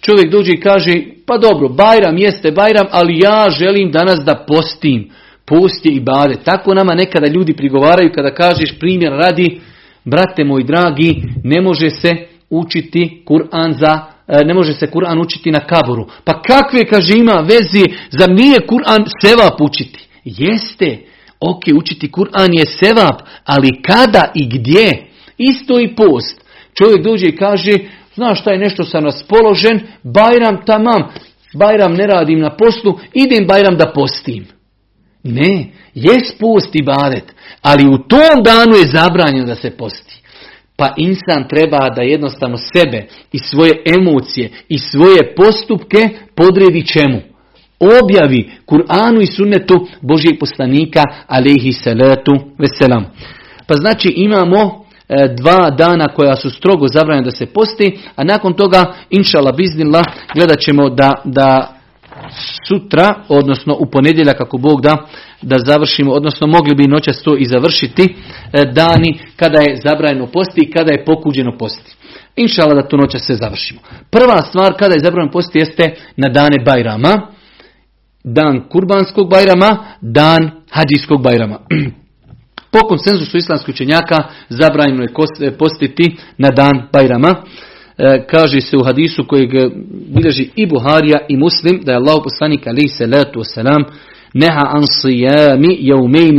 [0.00, 0.92] Čovjek dođe i kaže,
[1.26, 5.10] pa dobro, Bajram jeste Bajram, ali ja želim danas da postim.
[5.46, 6.34] Post je i bade.
[6.44, 9.60] Tako nama nekada ljudi prigovaraju kada kažeš primjer radi,
[10.04, 12.10] brate moj dragi, ne može se
[12.50, 16.06] učiti Kur'an za e, ne može se Kur'an učiti na kaboru.
[16.24, 20.08] Pa kakve, kaže, ima vezi, zar nije Kur'an sevap učiti?
[20.24, 20.98] Jeste,
[21.40, 25.06] ok, učiti Kur'an je sevap, ali kada i gdje?
[25.38, 26.40] Isto i post.
[26.74, 27.72] Čovjek dođe i kaže,
[28.14, 31.02] znaš šta je nešto sam raspoložen, Bajram tamam,
[31.54, 34.46] Bajram ne radim na poslu, idem Bajram da postim.
[35.22, 40.22] Ne, jest post i badet, ali u tom danu je zabranjeno da se posti.
[40.76, 47.31] Pa insan treba da jednostavno sebe i svoje emocije i svoje postupke podredi čemu?
[47.82, 53.04] Objavi Kur'anu i sunnetu Božijeg poslanika alaihi salatu veselam.
[53.66, 58.54] Pa znači imamo e, dva dana koja su strogo zabranjena da se posti, a nakon
[58.54, 60.02] toga, inšala biznila,
[60.34, 61.76] gledat ćemo da, da
[62.68, 64.96] sutra, odnosno u ponedjeljak kako Bog da,
[65.42, 70.60] da završimo, odnosno mogli bi noćas to i završiti, e, dani kada je zabranjeno posti
[70.60, 71.96] i kada je pokuđeno posti.
[72.36, 73.80] Inšala da to noćas se završimo.
[74.10, 77.26] Prva stvar kada je zabranjeno posti jeste na dane Bajrama,
[78.24, 81.58] dan Kurbanskog Bajrama, dan Hadijskog Bajrama.
[82.72, 84.16] Po konsenzusu islamskih učenjaka
[84.48, 85.02] zabranjeno
[85.38, 87.34] je postiti na dan Bajrama.
[87.98, 89.50] E, kaže se u hadisu kojeg
[90.14, 93.84] bilježi i Buharija i Muslim da je Allah poslanik ali se letu selam
[94.34, 95.78] neha an sijami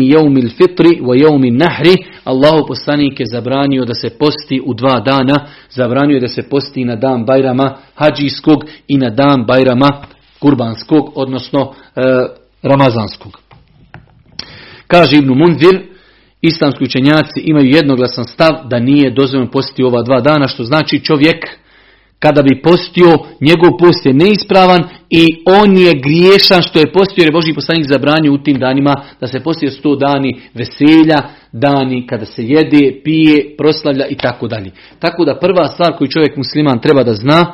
[0.09, 1.95] jeumil fitri wa jeumil nahri.
[2.23, 6.85] Allahu poslanik je zabranio da se posti u dva dana, zabranio je da se posti
[6.85, 9.87] na dan Bajrama hađijskog i na dan Bajrama
[10.43, 12.01] kurbanskog, odnosno e,
[12.61, 13.39] ramazanskog.
[14.87, 15.75] Kaže Ibnu Munzir,
[16.41, 21.39] islamski učenjaci imaju jednoglasan stav da nije dozvoljeno postiti ova dva dana, što znači čovjek
[22.23, 23.09] kada bi postio,
[23.47, 25.23] njegov post je neispravan i
[25.59, 29.27] on je griješan što je postio jer je Boži poslanik zabranio u tim danima da
[29.27, 31.19] se postio sto dani veselja,
[31.51, 34.71] dani kada se jede, pije, proslavlja i tako dalje.
[34.99, 37.53] Tako da prva stvar koju čovjek musliman treba da zna,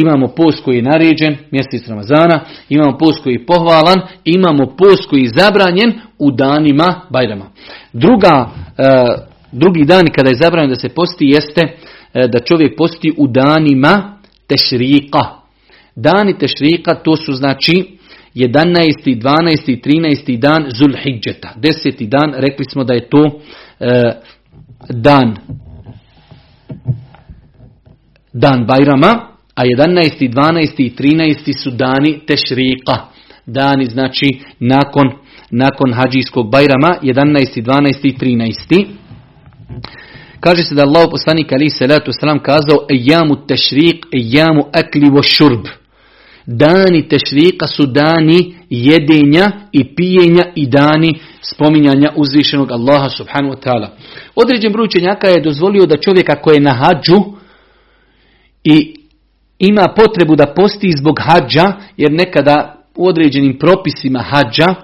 [0.00, 5.22] imamo post koji je naređen, mjesec Ramazana, imamo post koji je pohvalan, imamo post koji
[5.22, 7.44] je zabranjen u danima Bajrama.
[7.92, 8.82] Druga, e,
[9.52, 11.76] drugi dan kada je zabranjen da se posti jeste
[12.16, 15.20] E, da čovjek posti u danima tešrika.
[15.96, 17.98] Dani tešrika to su znači
[18.34, 18.72] 11.
[19.04, 19.80] 12.
[19.84, 20.38] 13.
[20.38, 21.54] dan Zulhidžeta.
[21.56, 23.40] Deseti dan, rekli smo da je to
[23.80, 24.12] e,
[24.88, 25.36] dan
[28.32, 30.28] dan Bajrama, a 11.
[30.28, 30.74] 12.
[30.76, 31.62] i 13.
[31.62, 32.96] su dani tešrika.
[33.46, 34.26] Dani znači
[34.60, 35.10] nakon,
[35.50, 37.62] nakon hađijskog Bajrama, 11.
[37.62, 37.98] 12.
[38.02, 38.86] i 13.
[40.40, 45.66] Kaže se da Allah poslanik ali salatu wasalam kazao ejamu tešrik, ejamu akli wa šurb.
[46.46, 53.88] Dani tešrika su dani jedenja i pijenja i dani spominjanja uzvišenog Allaha subhanahu wa ta'ala.
[54.34, 57.16] Određen broj učenjaka je dozvolio da čovjek ako je na hađu
[58.64, 58.94] i
[59.58, 64.74] ima potrebu da posti zbog hađa, jer nekada u određenim propisima hađa,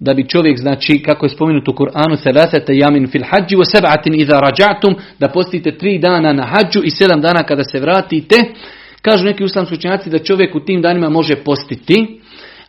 [0.00, 4.20] da bi čovjek, znači, kako je spomenuto u Kur'anu, selasete jamin fil hađi wa sebatin
[4.20, 8.36] iza rađatum, da postite tri dana na hađu i sedam dana kada se vratite.
[9.02, 12.20] Kažu neki uslamski učenjaci da čovjek u tim danima može postiti,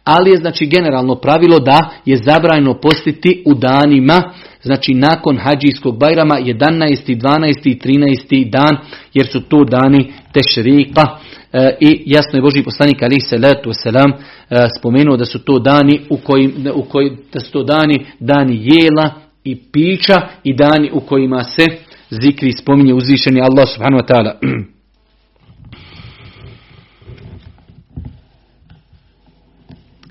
[0.03, 6.35] ali je znači generalno pravilo da je zabranjeno postiti u danima, znači nakon hađijskog bajrama
[6.35, 7.17] 11.
[7.21, 7.69] 12.
[7.69, 8.49] i 13.
[8.49, 8.77] dan,
[9.13, 11.01] jer su to dani tešrika.
[11.53, 15.59] E, I jasno je Boži poslanik ali se letu selam e, spomenuo da su to
[15.59, 19.11] dani u kojim, u kojim, da su to dani dani jela
[19.43, 21.65] i pića i dani u kojima se
[22.09, 24.33] zikri spominje uzvišeni Allah subhanahu wa ta'ala.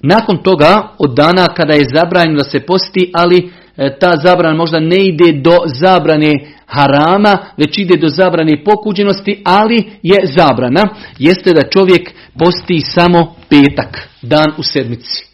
[0.03, 4.81] Nakon toga, od dana kada je zabranjeno da se posti, ali e, ta zabrana možda
[4.81, 6.33] ne ide do zabrane
[6.67, 10.89] harama, već ide do zabrane pokuđenosti, ali je zabrana,
[11.19, 15.33] jeste da čovjek posti samo petak, dan u sedmici.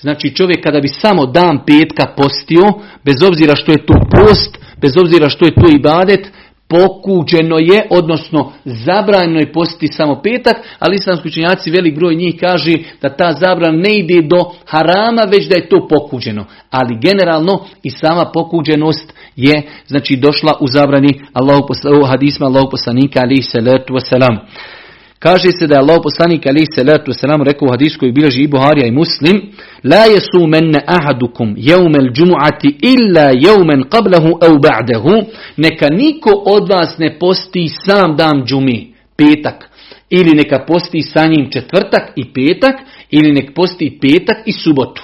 [0.00, 2.64] Znači čovjek kada bi samo dan petka postio,
[3.04, 6.28] bez obzira što je to post, bez obzira što je to ibadet,
[6.68, 12.72] pokuđeno je, odnosno zabranjeno je postiti samo petak, ali islamski učenjaci velik broj njih kaže
[13.02, 16.44] da ta zabrana ne ide do harama, već da je to pokuđeno.
[16.70, 23.42] Ali generalno i sama pokuđenost je znači došla u zabrani Allahu hadisma Allahu poslanika alihi
[23.42, 24.36] salatu wasalam.
[25.18, 28.48] Kaže se da je Allah poslanik alaihi salatu wasalam rekao u hadisku i bilježi i
[28.48, 29.36] Buharija i Muslim
[29.84, 35.24] La jesu menne ahadukum jevmel džumu'ati illa jevmen qablahu au ba'dahu
[35.56, 39.70] Neka niko od vas ne posti sam dan džumi, petak.
[40.10, 42.74] Ili neka posti sa njim četvrtak i petak
[43.10, 45.02] ili nek posti petak i subotu.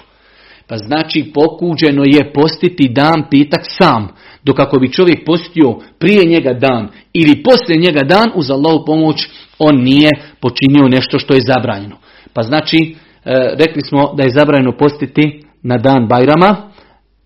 [0.67, 4.09] Pa znači pokuđeno je postiti dan petak sam.
[4.43, 9.29] Dok ako bi čovjek postio prije njega dan ili poslije njega dan uz Allahu pomoć
[9.59, 11.97] on nije počinio nešto što je zabranjeno.
[12.33, 16.75] Pa znači, e, rekli smo da je zabranjeno postiti na dan Bajrama,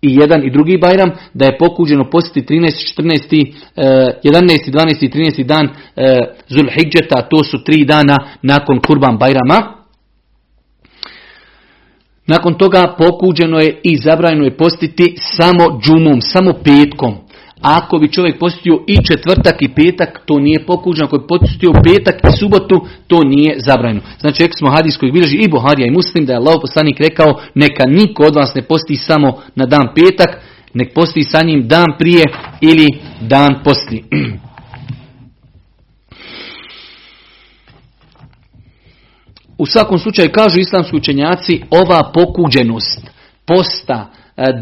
[0.01, 5.43] i jedan i drugi Bajram, da je pokuđeno postiti 13, 14, 11, 12 i 13
[5.43, 9.73] dan e, Zulhidžeta, to su tri dana nakon Kurban Bajrama.
[12.27, 17.15] Nakon toga pokuđeno je i zabranjeno je postiti samo džumom, samo petkom.
[17.61, 21.07] Ako bi čovjek postio i četvrtak i petak, to nije pokuđeno.
[21.07, 24.01] Ako bi postio petak i subotu, to nije zabranjeno.
[24.19, 27.41] Znači, rekli smo hadis koji bilježi i Buharija i Muslim, da je Allah poslanik rekao,
[27.55, 30.41] neka niko od vas ne posti samo na dan petak,
[30.73, 32.23] nek posti sa njim dan prije
[32.61, 32.87] ili
[33.21, 34.03] dan poslije.
[39.57, 43.11] U svakom slučaju kažu islamski učenjaci, ova pokuđenost
[43.45, 44.09] posta,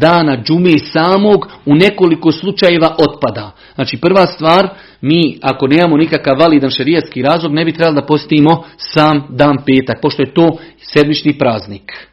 [0.00, 3.50] dana džume samog u nekoliko slučajeva otpada.
[3.74, 4.68] Znači prva stvar,
[5.00, 10.00] mi ako nemamo nikakav validan šerijatski razlog ne bi trebali da postimo sam dan petak,
[10.02, 10.58] pošto je to
[10.92, 12.08] sedmični praznik.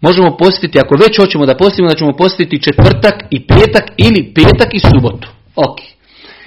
[0.00, 4.74] Možemo postiti, ako već hoćemo da postimo, da ćemo postiti četvrtak i petak ili petak
[4.74, 5.28] i subotu.
[5.56, 5.78] Ok.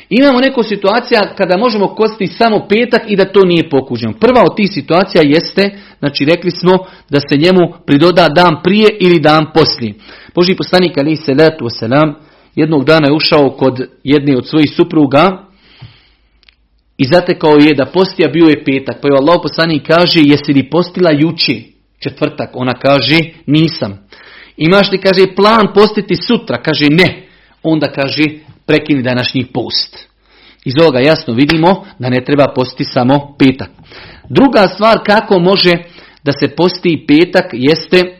[0.09, 4.13] Imamo neku situacija kada možemo kostiti samo petak i da to nije pokuđeno.
[4.19, 6.71] Prva od tih situacija jeste, znači rekli smo
[7.09, 9.93] da se njemu pridoda dan prije ili dan poslije.
[10.35, 12.15] Boži poslanik ali se letu selam
[12.55, 15.47] jednog dana je ušao kod jedne od svojih supruga
[16.97, 19.01] i zatekao je da postija bio je petak.
[19.01, 22.49] Pa je Allah poslanik kaže jesi li postila juči četvrtak?
[22.53, 24.07] Ona kaže nisam.
[24.57, 26.61] Imaš li kaže plan postiti sutra?
[26.61, 27.27] Kaže ne.
[27.63, 28.23] Onda kaže
[28.67, 30.07] prekini današnji post.
[30.65, 33.69] Iz ovoga jasno vidimo da ne treba postiti samo petak.
[34.29, 35.73] Druga stvar kako može
[36.23, 38.17] da se posti petak jeste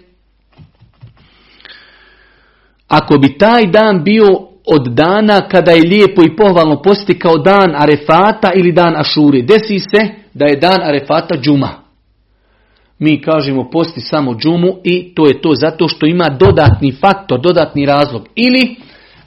[2.88, 4.26] ako bi taj dan bio
[4.66, 9.42] od dana kada je lijepo i pohvalno posti kao dan Arefata ili dan Ašuri.
[9.42, 11.70] Desi se da je dan Arefata džuma.
[13.00, 17.86] Mi kažemo posti samo džumu i to je to zato što ima dodatni faktor, dodatni
[17.86, 18.28] razlog.
[18.36, 18.76] Ili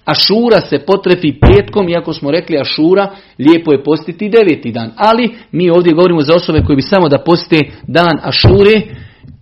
[0.05, 4.93] Ašura se potrefi petkom, iako smo rekli Ašura, lijepo je postiti deveti dan.
[4.97, 8.81] Ali mi ovdje govorimo za osobe koje bi samo da poste dan Ašure,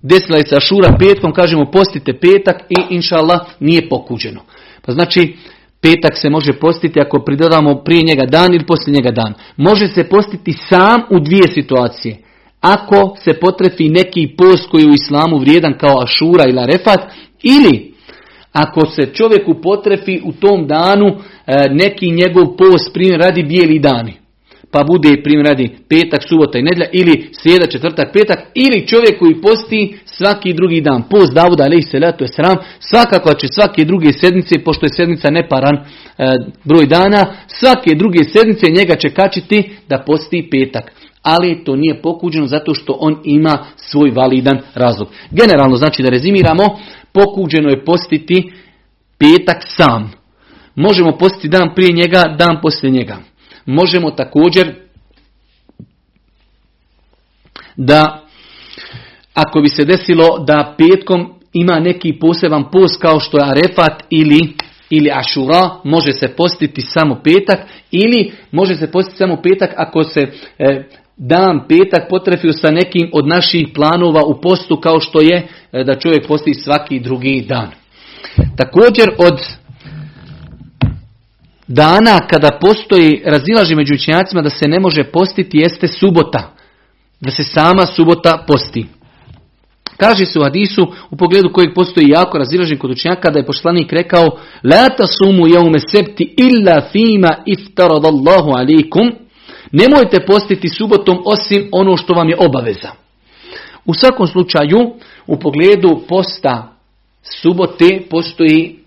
[0.03, 4.41] desila se Ašura petkom, kažemo postite petak i inša Allah nije pokuđeno.
[4.87, 5.37] Pa znači,
[5.81, 9.35] petak se može postiti ako pridodamo prije njega dan ili poslije njega dan.
[9.57, 12.17] Može se postiti sam u dvije situacije.
[12.61, 17.01] Ako se potrefi neki post koji je u islamu vrijedan kao Ašura ili Arefat,
[17.43, 17.95] ili
[18.65, 21.19] ako se čovjeku potrefi u tom danu e,
[21.71, 24.15] neki njegov post, primjer radi bijeli dani,
[24.71, 29.41] pa bude primjer radi petak, subota i nedjelja, ili srijeda, četvrtak, petak, ili čovjek koji
[29.41, 31.03] posti svaki drugi dan.
[31.11, 35.31] Post Davuda, ali se to je sram, svakako će svake druge sedmice, pošto je sedmica
[35.31, 35.83] neparan e,
[36.65, 40.93] broj dana, svake druge sedmice njega će kačiti da posti petak
[41.23, 45.09] ali to nije pokuđeno zato što on ima svoj validan razlog.
[45.31, 46.65] Generalno znači da rezimiramo,
[47.13, 48.53] pokuđeno je postiti
[49.19, 50.13] petak sam.
[50.75, 53.17] Možemo postiti dan prije njega, dan poslije njega.
[53.67, 54.75] Možemo također
[57.77, 58.25] da
[59.35, 64.55] ako bi se desilo da petkom ima neki poseban post kao što je Arefat ili
[64.91, 67.59] ili Ašura, može se postiti samo petak
[67.91, 70.21] ili može se postiti samo petak ako se
[70.59, 70.85] e,
[71.19, 75.99] dan petak potrefio sa nekim od naših planova u postu kao što je e, da
[75.99, 77.71] čovjek posti svaki drugi dan.
[78.57, 79.41] Također od
[81.66, 86.55] dana kada postoji razilaži među učenjacima da se ne može postiti jeste subota.
[87.21, 88.87] Da se sama subota posti.
[89.97, 93.93] Kaže se u hadisu u pogledu kojeg postoji jako razilažen kod učenjaka da je poslanik
[93.93, 99.12] rekao La tasumu jaume septi illa fima iftaradallahu alikum
[99.73, 102.91] Nemojte postiti subotom osim ono što vam je obaveza.
[103.85, 104.79] U svakom slučaju,
[105.27, 106.73] u pogledu posta
[107.23, 108.79] subote postoji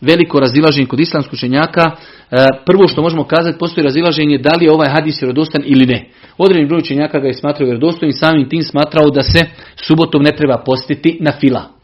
[0.00, 1.90] veliko razilaženje kod islamskog učenjaka.
[2.30, 6.08] E, prvo što možemo kazati, postoji razilaženje da li je ovaj hadis vjerodostan ili ne.
[6.38, 9.44] Određeni broj učenjaka ga je smatrao vjerodostojnim, samim tim smatrao da se
[9.76, 11.79] subotom ne treba postiti na fila.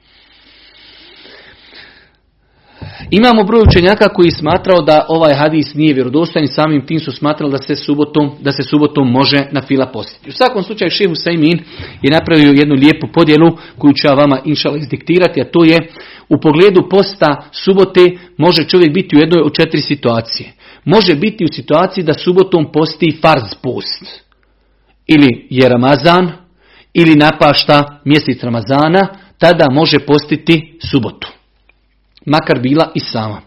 [3.11, 7.53] Imamo broj učenjaka koji smatrao da ovaj hadis nije vjerodostojan i samim tim su smatrali
[7.53, 10.29] da se subotom, da se subotom može na fila postiti.
[10.29, 11.59] U svakom slučaju Šehu Saimin
[12.03, 15.79] je napravio jednu lijepu podjelu koju ću ja vama inšala izdiktirati, a to je
[16.29, 20.53] u pogledu posta subote može čovjek biti u jednoj od četiri situacije.
[20.85, 24.23] Može biti u situaciji da subotom posti farz post.
[25.07, 26.33] Ili je Ramazan,
[26.95, 31.36] ili napašta mjesec Ramazana, tada može postiti subotu
[32.27, 33.41] makar bila i sama.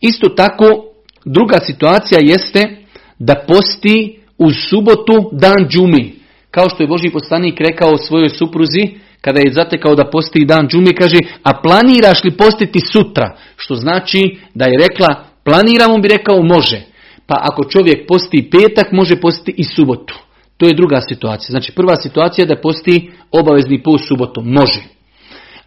[0.00, 0.84] Isto tako,
[1.24, 2.76] druga situacija jeste
[3.18, 6.14] da posti u subotu dan džumi.
[6.50, 8.88] Kao što je Boži poslanik rekao svojoj supruzi,
[9.20, 13.36] kada je zatekao da posti dan džumi, kaže, a planiraš li postiti sutra?
[13.56, 16.82] Što znači da je rekla, planiramo bi rekao može.
[17.26, 20.18] Pa ako čovjek posti petak, može postiti i subotu.
[20.56, 21.50] To je druga situacija.
[21.50, 24.52] Znači prva situacija je da posti obavezni post subotom.
[24.52, 24.82] Može.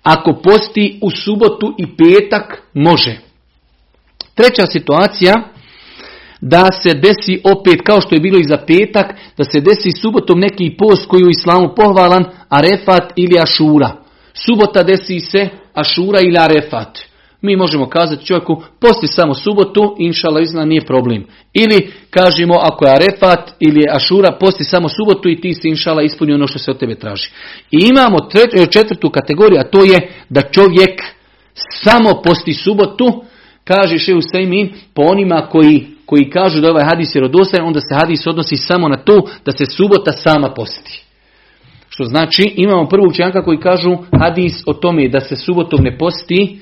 [0.07, 3.17] Ako posti u subotu i petak, može.
[4.35, 5.33] Treća situacija,
[6.41, 10.39] da se desi opet kao što je bilo i za petak, da se desi subotom
[10.39, 13.91] neki post koji u islamu pohvalan, arefat ili ašura.
[14.33, 16.99] Subota desi se ašura ili arefat.
[17.41, 21.25] Mi možemo kazati čovjeku, posti samo subotu, inšala izna nije problem.
[21.53, 26.03] Ili kažemo, ako je arefat ili je ašura, posti samo subotu i ti si inšala
[26.03, 27.29] ispunio ono što se od tebe traži.
[27.71, 28.17] I imamo
[28.71, 31.01] četvrtu kategoriju, a to je da čovjek
[31.83, 33.23] samo posti subotu,
[33.63, 37.95] kaže Šehu Sejmin, po onima koji, koji kažu da ovaj hadis je rodostajan, onda se
[37.99, 41.03] hadis odnosi samo na to da se subota sama posti.
[41.89, 46.59] Što znači, imamo prvu učenjaka koji kažu hadis o tome da se subotom ne posti,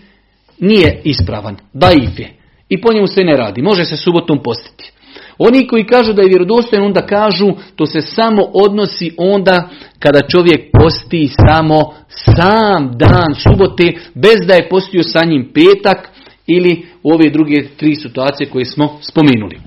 [0.60, 2.34] nije ispravan, daif je.
[2.70, 4.91] I po njemu se ne radi, može se subotom postiti.
[5.38, 10.72] Oni koji kažu da je vjerodostojan, onda kažu to se samo odnosi onda kada čovjek
[10.72, 16.10] posti samo sam dan subote, bez da je postio sa njim petak
[16.47, 19.60] ili ove druge tri situacije koje smo spomenuli.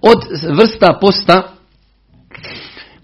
[0.00, 0.18] Od
[0.56, 1.52] vrsta posta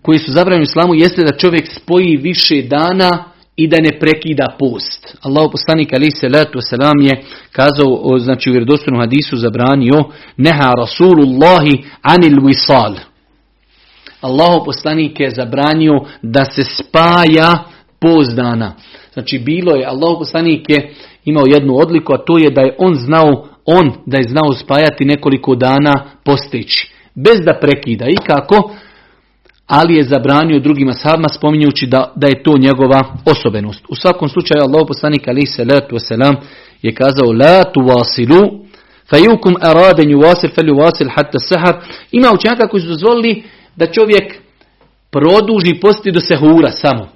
[0.02, 3.24] koji su zabranjeni u islamu jeste da čovjek spoji više dana
[3.56, 5.16] i da ne prekida post.
[5.22, 7.22] Allah poslanik ali se letu selam je
[7.52, 10.04] kazao, znači u vjerodostojnom hadisu zabranio
[10.36, 12.94] neha Rasulullahi anil wisal.
[14.20, 17.64] Allah poslanik je zabranio da se spaja
[18.00, 18.74] post dana.
[19.12, 20.94] Znači bilo je, Allah poslanik je
[21.24, 25.04] imao jednu odliku, a to je da je on znao, on da je znao spajati
[25.04, 26.92] nekoliko dana posteći.
[27.14, 28.04] Bez da prekida.
[28.08, 28.70] I kako?
[29.78, 33.84] Ali je zabranio drugima sahabima spominjući da, da je to njegova osobenost.
[33.88, 36.36] U svakom slučaju Allah poslanik ali se letu wasalam
[36.82, 38.40] je kazao la tu wasilu
[39.10, 41.74] fajukum araden yuwasil fel yuwasil hatta sahar.
[42.10, 43.42] Ima učenjaka koji su dozvolili
[43.76, 44.34] da čovjek
[45.10, 47.08] produži posti do sehura samo.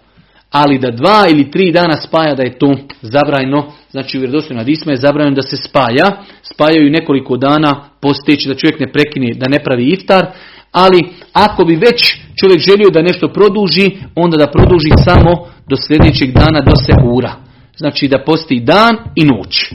[0.51, 4.93] Ali da dva ili tri dana spaja da je to zabrajno, znači u vjerodostojnom hadismu
[4.93, 9.59] je zabranjeno da se spaja, spajaju nekoliko dana posteći da čovjek ne prekine, da ne
[9.65, 10.27] pravi iftar,
[10.73, 11.01] ali
[11.33, 15.33] ako bi već čovjek želio da nešto produži, onda da produži samo
[15.69, 17.33] do sljedećeg dana do sehura.
[17.77, 19.73] Znači da posti dan i noć.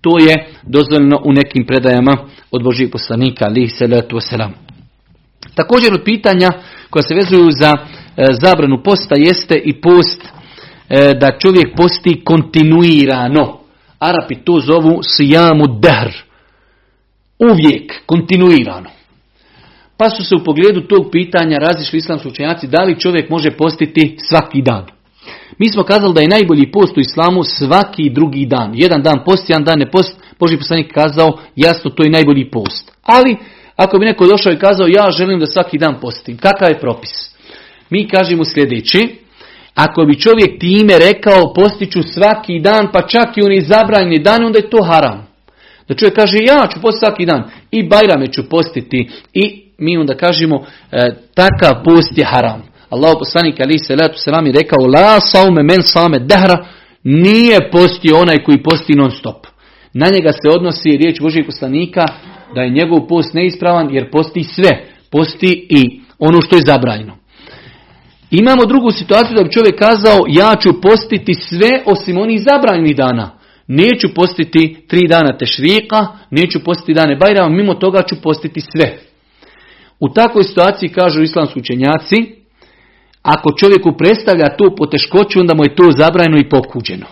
[0.00, 2.16] To je dozvoljeno u nekim predajama
[2.50, 4.18] od Božih poslanika, ali salatu.
[5.54, 6.48] Također od pitanja
[6.90, 13.58] koja se vezuju za e, zabranu posta jeste i post e, da čovjek posti kontinuirano.
[13.98, 16.10] Arapi to zovu sijamu dahr.
[17.38, 18.95] Uvijek, kontinuirano.
[19.96, 24.16] Pa su se u pogledu tog pitanja razišli islamski učenjaci da li čovjek može postiti
[24.28, 24.86] svaki dan.
[25.58, 28.72] Mi smo kazali da je najbolji post u islamu svaki drugi dan.
[28.74, 30.20] Jedan dan post, jedan dan ne post.
[30.38, 32.92] Boži poslanik kazao jasno to je najbolji post.
[33.02, 33.36] Ali
[33.76, 37.30] ako bi neko došao i kazao ja želim da svaki dan postim, kakav je propis?
[37.90, 39.18] Mi kažemo sljedeći,
[39.74, 44.58] ako bi čovjek time rekao postiću svaki dan, pa čak i oni zabranjeni dan, onda
[44.58, 45.25] je to haram.
[45.88, 50.14] Da čovjek kaže ja ću postiti svaki dan i Bajrame ću postiti i mi onda
[50.14, 52.62] kažemo e, takav post je haram.
[52.90, 56.66] Allah poslanik ali se letu selam je rekao la saume men same dahra
[57.02, 59.46] nije postio onaj koji posti non stop.
[59.92, 62.04] Na njega se odnosi riječ Božijeg poslanika
[62.54, 64.84] da je njegov post neispravan jer posti sve.
[65.10, 67.16] Posti i ono što je zabranjeno.
[68.30, 73.35] Imamo drugu situaciju da bi čovjek kazao ja ću postiti sve osim onih zabranjenih dana.
[73.66, 78.98] Neću postiti tri dana tešrika, neću postiti dane bajrama, mimo toga ću postiti sve.
[80.00, 82.16] U takvoj situaciji kažu islamski učenjaci,
[83.22, 87.06] ako čovjeku predstavlja tu poteškoću, onda mu je to zabrajeno i pokuđeno.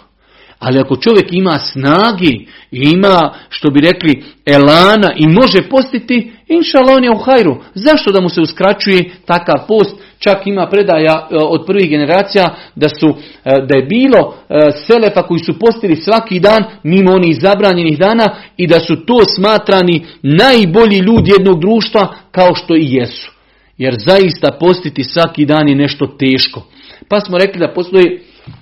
[0.64, 6.78] Ali ako čovjek ima snagi i ima, što bi rekli, elana i može postiti, inša
[6.96, 7.56] on je u hajru.
[7.74, 9.96] Zašto da mu se uskraćuje takav post?
[10.18, 12.44] Čak ima predaja e, od prvih generacija
[12.74, 17.36] da, su, e, da je bilo e, selefa koji su postili svaki dan mimo onih
[17.40, 23.32] zabranjenih dana i da su to smatrani najbolji ljudi jednog društva kao što i jesu.
[23.78, 26.62] Jer zaista postiti svaki dan je nešto teško.
[27.08, 28.20] Pa smo rekli da postoji,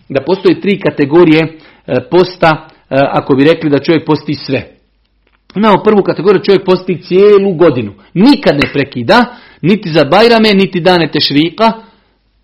[0.08, 1.58] da postoji tri kategorije
[2.10, 4.76] posta, e, ako bi rekli da čovjek posti sve.
[5.56, 7.92] Imamo prvu kategoriju, čovjek posti cijelu godinu.
[8.14, 9.24] Nikad ne prekida,
[9.62, 11.72] niti za bajrame, niti dane tešrika.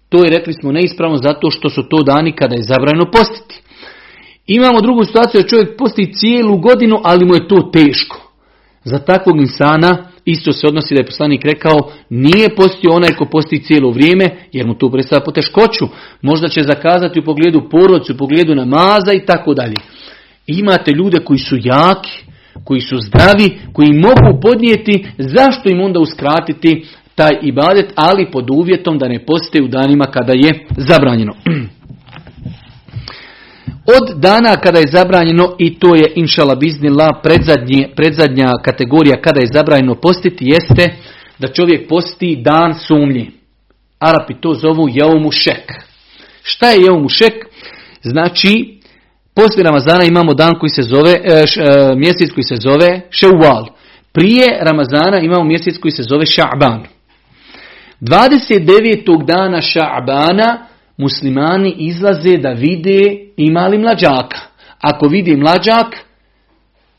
[0.08, 3.62] To je, rekli smo, neispravno zato što su to dani kada je zabranjeno postiti.
[4.46, 8.32] Imamo drugu situaciju da čovjek posti cijelu godinu, ali mu je to teško.
[8.84, 13.62] Za takvog insana Isto se odnosi da je poslanik rekao, nije postio onaj ko posti
[13.62, 15.84] cijelo vrijeme, jer mu tu predstavlja poteškoću.
[16.22, 19.74] Možda će zakazati u pogledu porodcu, u pogledu namaza i tako dalje.
[20.46, 22.24] Imate ljude koji su jaki,
[22.64, 28.98] koji su zdravi, koji mogu podnijeti, zašto im onda uskratiti taj ibadet, ali pod uvjetom
[28.98, 31.34] da ne poste u danima kada je zabranjeno.
[33.96, 37.20] Od dana kada je zabranjeno, i to je inšala biznila
[37.96, 40.96] predzadnja kategorija kada je zabranjeno postiti, jeste
[41.38, 43.30] da čovjek posti dan sumnji.
[43.98, 45.72] Arapi to zovu jaumu šek.
[46.42, 47.32] Šta je jaumu šek?
[48.02, 48.80] Znači,
[49.34, 51.44] poslije Ramazana imamo dan koji se zove, e, e,
[51.96, 53.66] mjesec koji se zove Šeuval.
[54.12, 56.80] Prije Ramazana imamo mjesec koji se zove Ša'ban.
[58.00, 59.24] 29.
[59.24, 60.56] dana Ša'bana
[60.96, 64.38] muslimani izlaze da vide ima li mlađaka.
[64.80, 65.96] Ako vidi mlađak,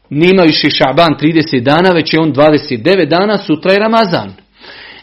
[0.09, 4.33] nema više šaban 30 dana, već je on 29 dana, sutra je Ramazan.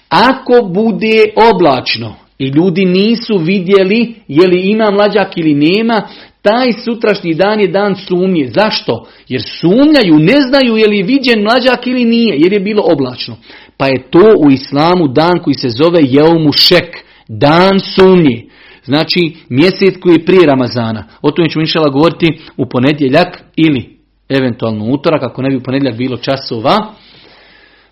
[0.09, 1.25] Ako bude
[1.55, 6.03] oblačno, i ljudi nisu vidjeli je li ima mlađak ili nema,
[6.43, 8.49] taj sutrašnji dan je dan sumnje.
[8.55, 9.07] Zašto?
[9.29, 13.37] Jer sumnjaju, ne znaju je li viđen mlađak ili nije, jer je bilo oblačno.
[13.77, 16.97] Pa je to u islamu dan koji se zove Jeumu Šek,
[17.29, 18.43] dan sumnje.
[18.87, 21.05] Znači mjesec koji je prije Ramazana.
[21.23, 25.97] O tome ćemo inšala govoriti u ponedjeljak ili eventualno utorak, ako ne bi u ponedjeljak
[25.99, 26.77] bilo časova,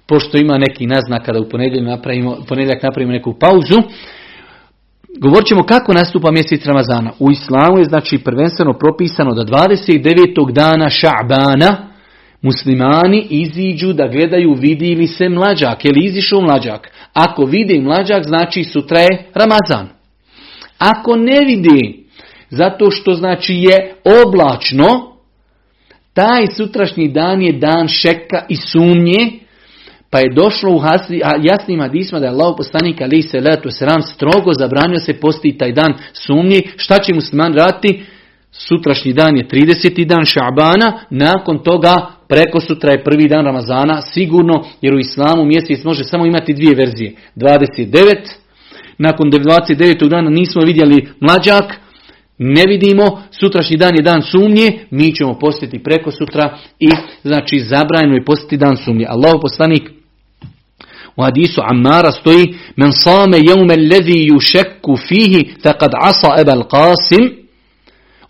[0.07, 3.83] pošto ima neki naznaka da u ponedjeljak napravimo, ponedjeljak napravimo neku pauzu.
[5.19, 7.13] Govorit ćemo kako nastupa mjesec Ramazana.
[7.19, 10.53] U islamu je znači prvenstveno propisano da 29.
[10.53, 11.77] dana Ša'bana
[12.43, 16.91] muslimani iziđu da gledaju vidi li se mlađak, je li izišao mlađak.
[17.13, 20.04] Ako vidi mlađak, znači sutra je Ramazan.
[20.85, 22.05] Ako ne vidi,
[22.51, 25.15] zato što znači je oblačno,
[26.15, 29.31] taj sutrašnji dan je dan šeka i sumnje,
[30.11, 30.81] pa je došlo u
[31.43, 35.73] jasnim hadisma da je Allah poslanik ali se letu sram strogo zabranio se posti taj
[35.73, 36.63] dan sumnji.
[36.77, 38.03] Šta će musliman raditi?
[38.51, 40.05] Sutrašnji dan je 30.
[40.07, 45.85] dan Šabana, nakon toga preko sutra je prvi dan Ramazana, sigurno, jer u islamu mjesec
[45.85, 47.13] može samo imati dvije verzije.
[47.37, 48.17] 29,
[48.99, 50.09] nakon 29.
[50.09, 51.65] dana nismo vidjeli mlađak,
[52.39, 56.89] ne vidimo, sutrašnji dan je dan sumnje, mi ćemo postiti preko sutra i
[57.23, 59.07] znači zabranjeno je postiti dan sumnje.
[59.09, 59.91] Allah poslanik
[61.17, 67.44] u hadisu Ammara stoji Men same jeume lezi yušekku fihi faqad asa ebal qasim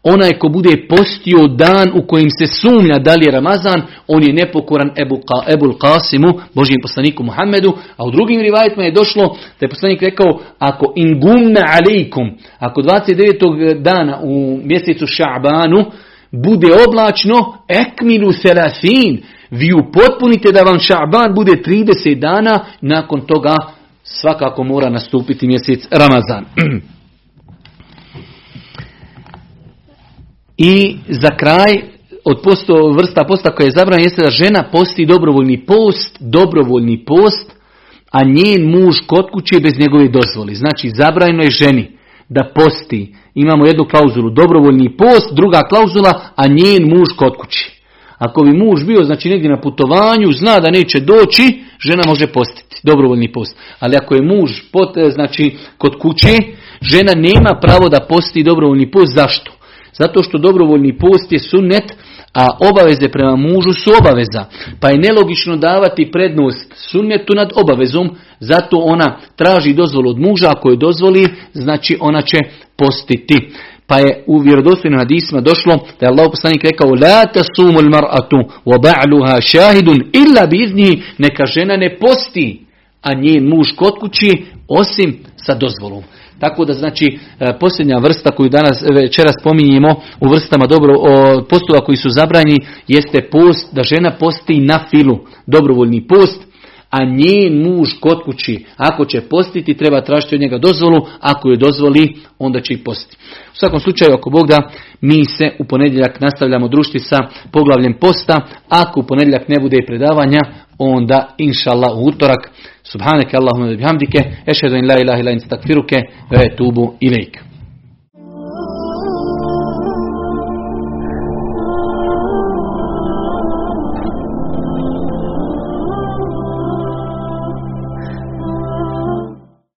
[0.04, 4.32] Onaj ko bude postio dan u kojim se sumnja da li je Ramazan, on je
[4.32, 5.20] nepokoran Ebu,
[5.54, 10.40] Ebul Qasimu, Božijem poslaniku Muhammedu, a u drugim rivajetima je došlo da je poslanik rekao,
[10.58, 13.82] ako ingumme alikum, ako 29.
[13.82, 15.84] dana u mjesecu Ša'banu
[16.30, 23.56] bude oblačno, ekmilu serasin, vi upotpunite da vam Ša'ban bude 30 dana, nakon toga
[24.02, 26.44] svakako mora nastupiti mjesec Ramazan.
[30.56, 31.82] I za kraj,
[32.24, 37.52] od posto, vrsta posta koja je zabrana jeste da žena posti dobrovoljni post, dobrovoljni post,
[38.10, 40.54] a njen muž kod kuće bez njegove dozvoli.
[40.54, 41.90] Znači, zabrajno je ženi
[42.28, 43.14] da posti.
[43.34, 47.74] Imamo jednu klauzulu, dobrovoljni post, druga klauzula, a njen muž kod kući.
[48.18, 52.80] Ako bi muž bio znači negdje na putovanju, zna da neće doći, žena može postiti
[52.82, 53.56] dobrovoljni post.
[53.80, 56.36] Ali ako je muž pot, znači kod kuće,
[56.82, 59.14] žena nema pravo da posti dobrovoljni post.
[59.14, 59.52] Zašto?
[59.98, 61.92] Zato što dobrovoljni post je sunnet,
[62.34, 64.44] a obaveze prema mužu su obaveza.
[64.80, 70.70] Pa je nelogično davati prednost sunnetu nad obavezom, zato ona traži dozvolu od muža, ako
[70.70, 72.38] je dozvoli, znači ona će
[72.76, 73.50] postiti.
[73.86, 78.36] Pa je u vjerodostojnim hadisma došlo da je Allah poslanik rekao La tasumu mar'atu
[78.66, 82.60] wa ba'luha shahidun illa bi neka žena ne posti,
[83.02, 86.02] a njen muž kod kući osim sa dozvolom.
[86.44, 90.94] Tako da znači e, posljednja vrsta koju danas večeras spominjemo u vrstama dobro
[91.50, 96.40] postova koji su zabranjeni jeste post da žena posti na filu, dobrovoljni post,
[96.94, 101.56] a njen muž kod kući, ako će postiti, treba tražiti od njega dozvolu, ako je
[101.56, 103.16] dozvoli, onda će i postiti.
[103.52, 104.70] U svakom slučaju, ako Bog da,
[105.00, 107.18] mi se u ponedjeljak nastavljamo družiti sa
[107.52, 110.40] poglavljem posta, ako u ponedjeljak ne bude predavanja,
[110.78, 112.50] onda inša Allah u utorak
[112.82, 115.96] Subhaneke Allahumma bihamdike, ešhedu in la ilaha illa anta astaghfiruke
[116.30, 117.53] wa atubu ilaik.